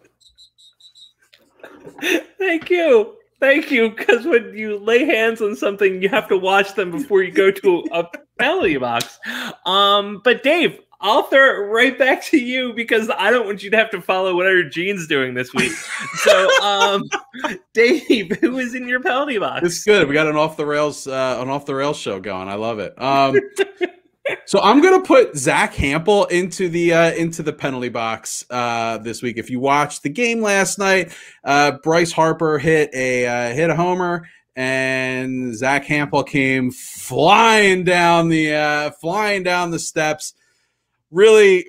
[2.38, 3.14] Thank you.
[3.40, 3.90] Thank you.
[3.90, 7.53] Because when you lay hands on something, you have to watch them before you go
[7.53, 8.05] to a
[8.38, 9.18] penalty box.
[9.64, 13.70] Um, but Dave, I'll throw it right back to you because I don't want you
[13.70, 15.72] to have to follow whatever Gene's doing this week.
[16.22, 17.05] So, um,
[17.72, 19.64] Dave, who is in your penalty box?
[19.64, 20.09] It's good.
[20.09, 22.49] We got an off the rails uh, an off the rails show going.
[22.49, 23.01] I love it.
[23.01, 23.38] Um,
[24.44, 29.22] so I'm gonna put Zack Hample into the uh, into the penalty box uh, this
[29.22, 29.38] week.
[29.38, 31.12] If you watched the game last night,
[31.44, 38.28] uh, Bryce Harper hit a uh, hit a homer, and Zack Hample came flying down
[38.28, 40.34] the uh, flying down the steps.
[41.11, 41.67] Really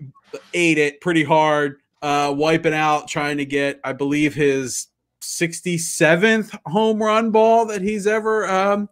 [0.53, 4.87] ate it pretty hard, uh, wiping out, trying to get, I believe, his
[5.21, 8.89] 67th home run ball that he's ever um,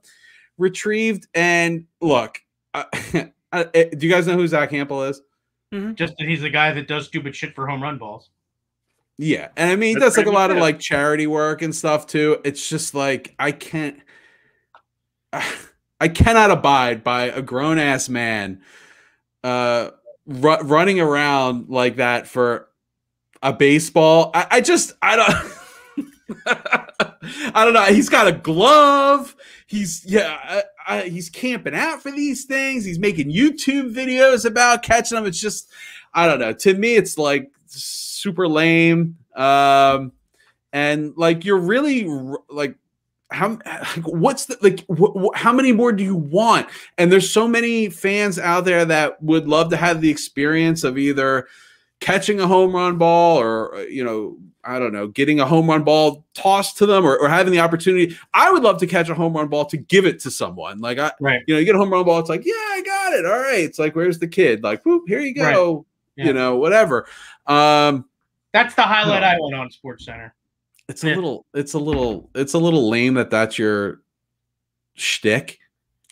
[0.58, 1.28] retrieved.
[1.34, 2.40] And look,
[2.74, 2.84] uh,
[3.52, 5.22] uh, do you guys know who Zack Hample is?
[5.96, 8.30] Just that he's the guy that does stupid shit for home run balls.
[9.18, 11.76] Yeah, and I mean, he does like a pretty lot of like charity work and
[11.76, 12.40] stuff too.
[12.46, 14.00] It's just like I can't,
[15.34, 18.62] I cannot abide by a grown ass man,
[19.44, 19.90] uh,
[20.28, 22.68] ru- running around like that for
[23.42, 24.32] a baseball.
[24.34, 25.54] I, I just I don't.
[27.56, 27.84] I don't know.
[27.86, 29.36] He's got a glove.
[29.66, 30.38] He's yeah.
[30.44, 32.86] I, I, he's camping out for these things.
[32.86, 35.26] He's making YouTube videos about catching them.
[35.26, 35.70] It's just
[36.14, 36.54] I don't know.
[36.54, 39.18] To me, it's like super lame.
[39.36, 40.14] Um,
[40.74, 42.08] and like you're really
[42.50, 42.76] like
[43.32, 46.68] how like, what's the like wh- how many more do you want?
[46.98, 50.98] And there's so many fans out there that would love to have the experience of
[50.98, 51.48] either
[52.00, 55.68] catching a home run ball or uh, you know I don't know getting a home
[55.70, 58.16] run ball tossed to them or, or having the opportunity.
[58.34, 60.80] I would love to catch a home run ball to give it to someone.
[60.80, 61.42] Like I Right.
[61.48, 62.20] you know you get a home run ball.
[62.20, 63.26] It's like yeah I got it.
[63.26, 63.60] All right.
[63.64, 64.64] It's like where's the kid?
[64.64, 65.54] Like whoop here you Right.
[65.54, 65.86] go.
[66.16, 66.26] Yeah.
[66.28, 67.08] You know whatever.
[67.46, 68.06] Um,
[68.54, 69.28] That's the highlight No.
[69.28, 70.34] I want on Sports Center.
[70.90, 71.16] It's a Yeah.
[71.16, 74.02] little it's a little it's a little lame that that's your
[74.96, 75.60] shtick.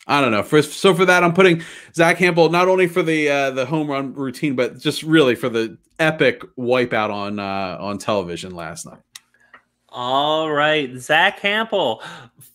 [0.07, 0.43] I don't know.
[0.43, 1.63] For so for that, I'm putting
[1.95, 5.49] Zach Campbell not only for the uh, the home run routine, but just really for
[5.49, 8.99] the epic wipeout on uh, on television last night.
[9.89, 12.01] All right, Zack Hample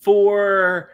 [0.01, 0.91] for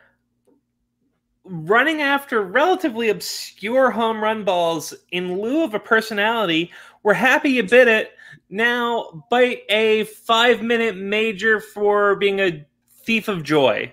[1.49, 6.71] running after relatively obscure home run balls in lieu of a personality.
[7.03, 8.13] We're happy you bit it.
[8.51, 12.65] Now bite a five minute major for being a
[13.05, 13.93] thief of joy.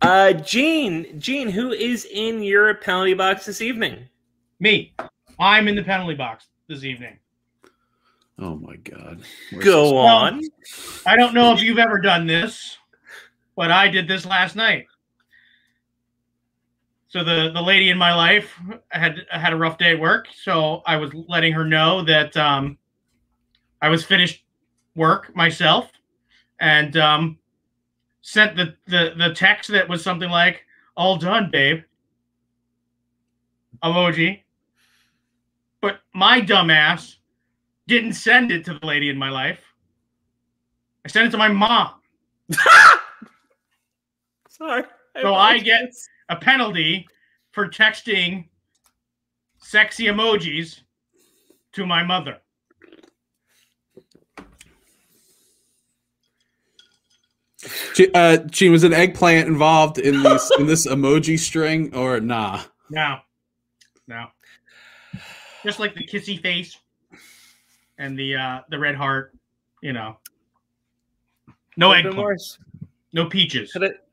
[0.00, 4.08] Uh, Gene, Gene, who is in your penalty box this evening?
[4.60, 4.94] Me,
[5.40, 7.18] I'm in the penalty box this evening.
[8.38, 9.20] Oh my god!
[9.52, 10.42] We're Go so- on.
[11.04, 12.78] I don't know if you've ever done this,
[13.58, 14.86] but I did this last night.
[17.08, 18.54] So the the lady in my life
[18.90, 22.78] had had a rough day at work, so I was letting her know that um,
[23.82, 24.44] I was finished
[24.94, 25.90] work myself,
[26.60, 27.38] and um,
[28.22, 30.62] sent the, the the text that was something like
[30.96, 31.82] "All done, babe."
[33.82, 34.42] Emoji.
[35.80, 37.16] But my dumbass
[37.88, 39.60] didn't send it to the lady in my life.
[41.04, 41.94] I sent it to my mom.
[44.58, 44.84] Sorry.
[45.20, 45.92] So I get
[46.28, 47.06] a penalty
[47.52, 48.48] for texting
[49.58, 50.80] sexy emojis
[51.72, 52.38] to my mother.
[57.94, 62.62] Gene, uh, Gene, was an eggplant involved in this in this emoji string or nah?
[62.90, 63.18] No,
[64.06, 64.26] no.
[65.64, 66.78] Just like the kissy face
[67.98, 69.34] and the uh the red heart,
[69.82, 70.18] you know.
[71.76, 72.58] No Could've eggplant,
[73.12, 73.72] no peaches.
[73.72, 74.07] Could it?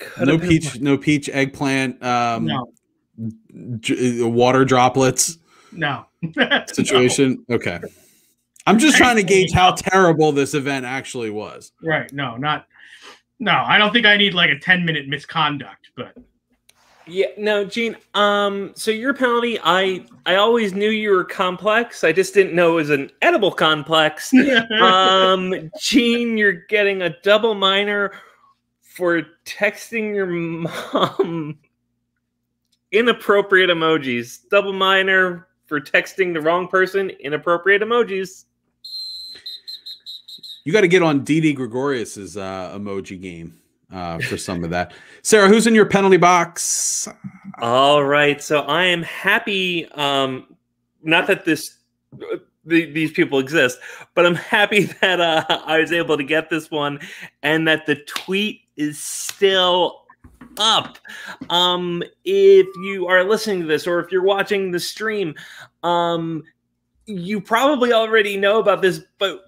[0.00, 2.02] Could No have been peach, no peach eggplant.
[2.02, 2.72] Um, No,
[3.78, 5.38] j- uh, water droplets
[5.72, 6.06] no.
[6.72, 7.44] situation.
[7.50, 7.78] Okay,
[8.66, 11.72] I'm just trying to gauge how terrible this event actually was.
[11.82, 12.66] Right, no, not
[13.38, 16.14] no, I don't think I need like a 10 minute misconduct, but
[17.06, 17.96] Yeah, no, Gene.
[18.14, 22.04] Um, so your penalty, I I always knew you were complex.
[22.04, 24.32] I just didn't know it was an edible complex.
[24.80, 28.12] um, Gene, you're getting a double minor
[28.90, 31.58] for texting your mom
[32.92, 34.40] inappropriate emojis.
[34.50, 38.46] Double minor for texting the wrong person inappropriate emojis.
[40.64, 43.54] You got to get on Didi Gregorius's uh, emoji game
[43.92, 44.92] uh, for some of that.
[45.22, 47.06] Sarah, who's in your penalty box?
[47.58, 49.86] All right, so I am happy.
[49.92, 50.56] Um,
[51.02, 51.76] not that this
[52.64, 53.78] the, these people exist,
[54.14, 56.98] but I'm happy that uh, I was able to get this one,
[57.42, 60.06] and that the tweet is still
[60.58, 60.98] up.
[61.50, 65.34] Um, if you are listening to this, or if you're watching the stream,
[65.82, 66.42] um,
[67.06, 69.44] you probably already know about this, but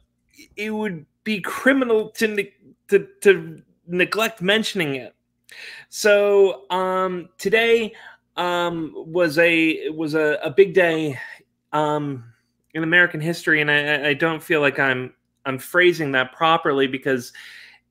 [0.56, 2.54] it would be criminal to ne-
[2.88, 5.14] to, to neglect mentioning it.
[5.88, 7.92] So um, today
[8.36, 11.18] um, was a was a, a big day
[11.72, 12.24] um,
[12.74, 15.14] in American history, and I, I don't feel like I'm
[15.44, 17.32] I'm phrasing that properly because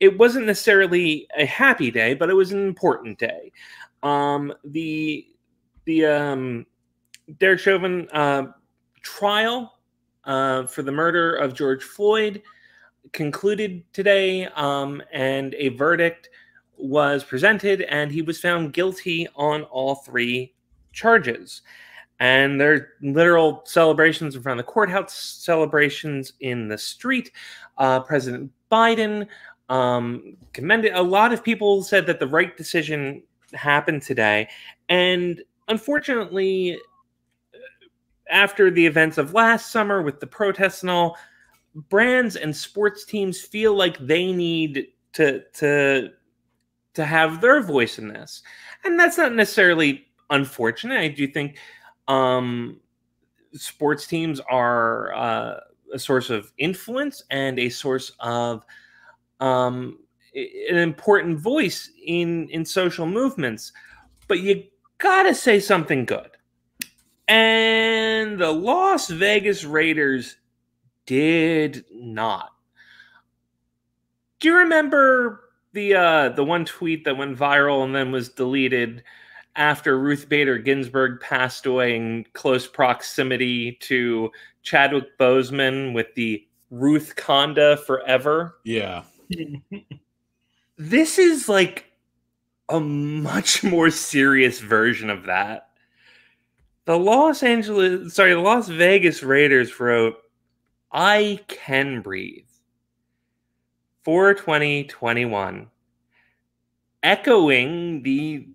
[0.02, 3.52] it wasn't necessarily a happy day, but it was an important day.
[4.04, 5.28] Um, the
[5.86, 6.66] the um,
[7.38, 8.48] Derek Chauvin uh,
[9.04, 9.78] trial
[10.26, 12.42] uh, for the murder of George Floyd
[13.14, 16.30] concluded today, um, and a verdict
[16.78, 20.54] was presented, and he was found guilty on all three
[20.94, 21.62] charges.
[22.20, 27.32] And there are literal celebrations in front of the courthouse, celebrations in the street.
[27.78, 29.28] Uh, President Biden
[29.72, 30.94] um, commended.
[30.94, 34.50] A lot of people said that the right decision happened today,
[34.90, 36.78] and unfortunately,
[38.30, 41.18] after the events of last summer with the protests and all,
[41.90, 46.10] brands and sports teams feel like they need to to
[46.94, 48.44] to have their voice in this,
[48.84, 51.00] and that's not necessarily unfortunate.
[51.00, 51.58] I do think
[52.10, 52.82] um,
[53.54, 55.60] sports teams are uh,
[55.94, 58.66] a source of influence and a source of
[59.42, 59.98] um,
[60.34, 63.74] an important voice in in social movements,
[64.28, 64.64] but you
[65.00, 66.30] gotta say something good.
[67.28, 70.38] And the Las Vegas Raiders
[71.06, 72.52] did not.
[74.40, 75.42] Do you remember
[75.74, 79.04] the uh, the one tweet that went viral and then was deleted
[79.56, 84.32] after Ruth Bader Ginsburg passed away in close proximity to
[84.64, 88.56] Chadwick Boseman with the Ruth Conda forever?
[88.64, 89.04] Yeah.
[90.78, 91.86] This is like
[92.70, 95.70] a much more serious version of that.
[96.86, 100.16] The Los Angeles, sorry, the Las Vegas Raiders wrote,
[100.92, 102.46] I can breathe.
[104.04, 105.68] 42021.
[107.04, 108.48] Echoing the,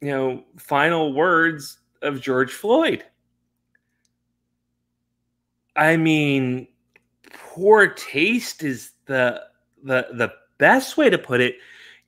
[0.00, 3.04] you know, final words of George Floyd.
[5.76, 6.68] I mean,
[7.32, 9.42] poor taste is the
[9.84, 11.56] the the best way to put it.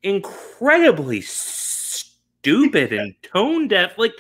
[0.02, 3.96] Incredibly stupid and tone deaf.
[3.98, 4.14] Like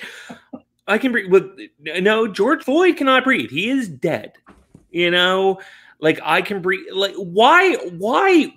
[0.86, 1.30] I can breathe.
[1.30, 3.50] With no, George Floyd cannot breathe.
[3.50, 4.34] He is dead.
[4.90, 5.60] You know,
[5.98, 6.86] like I can breathe.
[6.92, 7.74] Like why?
[7.98, 8.52] Why?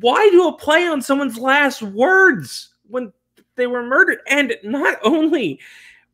[0.00, 3.12] Why do a play on someone's last words when
[3.56, 4.18] they were murdered?
[4.28, 5.60] And not only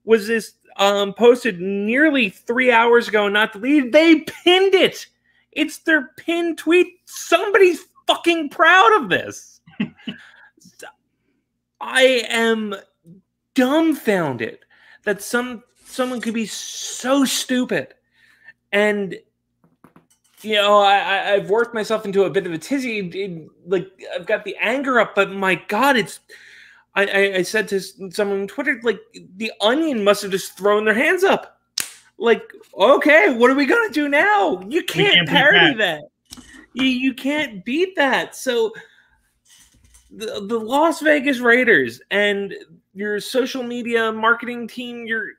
[0.05, 5.07] was this um, posted nearly three hours ago, not deleted, they pinned it.
[5.53, 7.01] It's their pinned tweet.
[7.05, 9.61] Somebody's fucking proud of this.
[11.80, 12.74] I am
[13.54, 14.58] dumbfounded
[15.04, 17.94] that some someone could be so stupid
[18.72, 19.16] and
[20.42, 23.90] you know I, I i've worked myself into a bit of a tizzy it- like
[24.14, 26.20] i've got the anger up but my god it's
[26.94, 29.00] I, I i said to someone on twitter like
[29.36, 31.61] the onion must have just thrown their hands up
[32.18, 32.44] like
[32.78, 36.02] okay what are we gonna do now you can't, can't parody that.
[36.74, 38.72] You, you can't beat that so
[40.10, 42.54] the, the las vegas raiders and
[42.94, 45.30] your social media marketing team your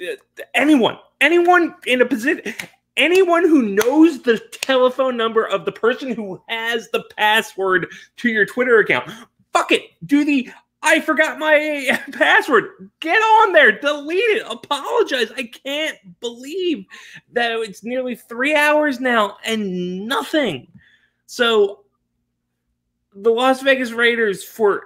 [0.00, 0.14] uh,
[0.54, 2.54] anyone anyone in a position
[2.96, 8.46] anyone who knows the telephone number of the person who has the password to your
[8.46, 9.10] Twitter account,
[9.52, 9.82] fuck it.
[10.06, 10.50] Do the
[10.86, 12.90] I forgot my password.
[13.00, 15.32] Get on there, delete it, apologize.
[15.36, 16.86] I can't believe
[17.32, 20.68] that it's nearly three hours now and nothing.
[21.26, 21.80] So,
[23.16, 24.84] the Las Vegas Raiders, for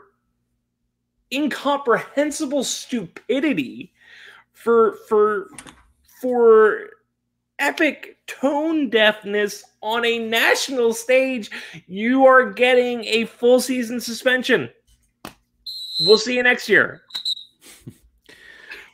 [1.31, 3.93] incomprehensible stupidity,
[4.55, 5.51] for for
[6.23, 6.89] for
[7.59, 11.51] epic tone deafness on a national stage,
[11.87, 14.71] you are getting a full season suspension.
[16.01, 17.03] We'll see you next year.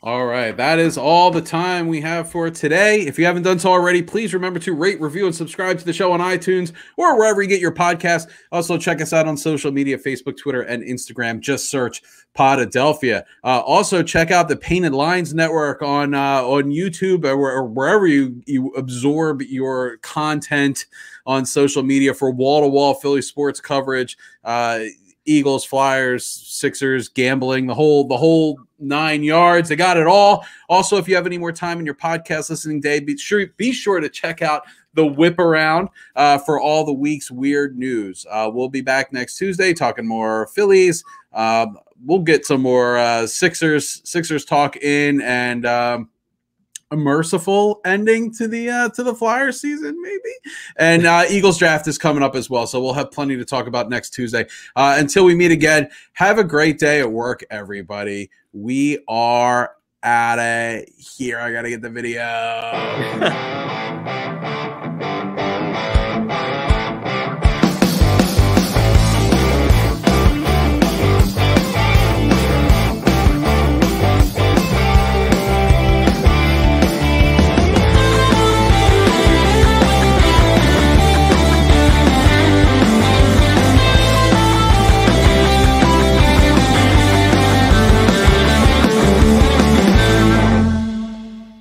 [0.02, 3.00] All right, that is all the time we have for today.
[3.00, 5.92] If you haven't done so already, please remember to rate, review, and subscribe to the
[5.92, 8.28] show on iTunes or wherever you get your podcast.
[8.52, 11.40] Also, check us out on social media Facebook, Twitter, and Instagram.
[11.40, 12.02] Just search
[12.36, 13.24] Podadelphia.
[13.42, 18.40] Uh, also, check out the Painted Lines Network on uh, on YouTube or, wherever you,
[18.46, 20.86] you absorb your content
[21.26, 24.16] on social media for wall to wall Philly sports coverage.
[24.44, 24.84] Uh,
[25.26, 29.68] Eagles, Flyers, Sixers, gambling, the whole the whole nine yards.
[29.68, 30.44] They got it all.
[30.68, 33.72] Also, if you have any more time in your podcast listening day, be sure be
[33.72, 34.62] sure to check out
[34.94, 38.24] the whip around uh, for all the week's weird news.
[38.30, 41.04] Uh, we'll be back next Tuesday talking more Phillies.
[41.32, 45.66] Um, we'll get some more uh, Sixers Sixers talk in and.
[45.66, 46.10] Um,
[46.90, 50.54] a merciful ending to the uh, to the Flyer season, maybe.
[50.76, 53.66] And uh, Eagles draft is coming up as well, so we'll have plenty to talk
[53.66, 54.46] about next Tuesday.
[54.76, 58.30] Uh, until we meet again, have a great day at work, everybody.
[58.52, 59.72] We are
[60.02, 61.38] at it here.
[61.38, 62.22] I gotta get the video.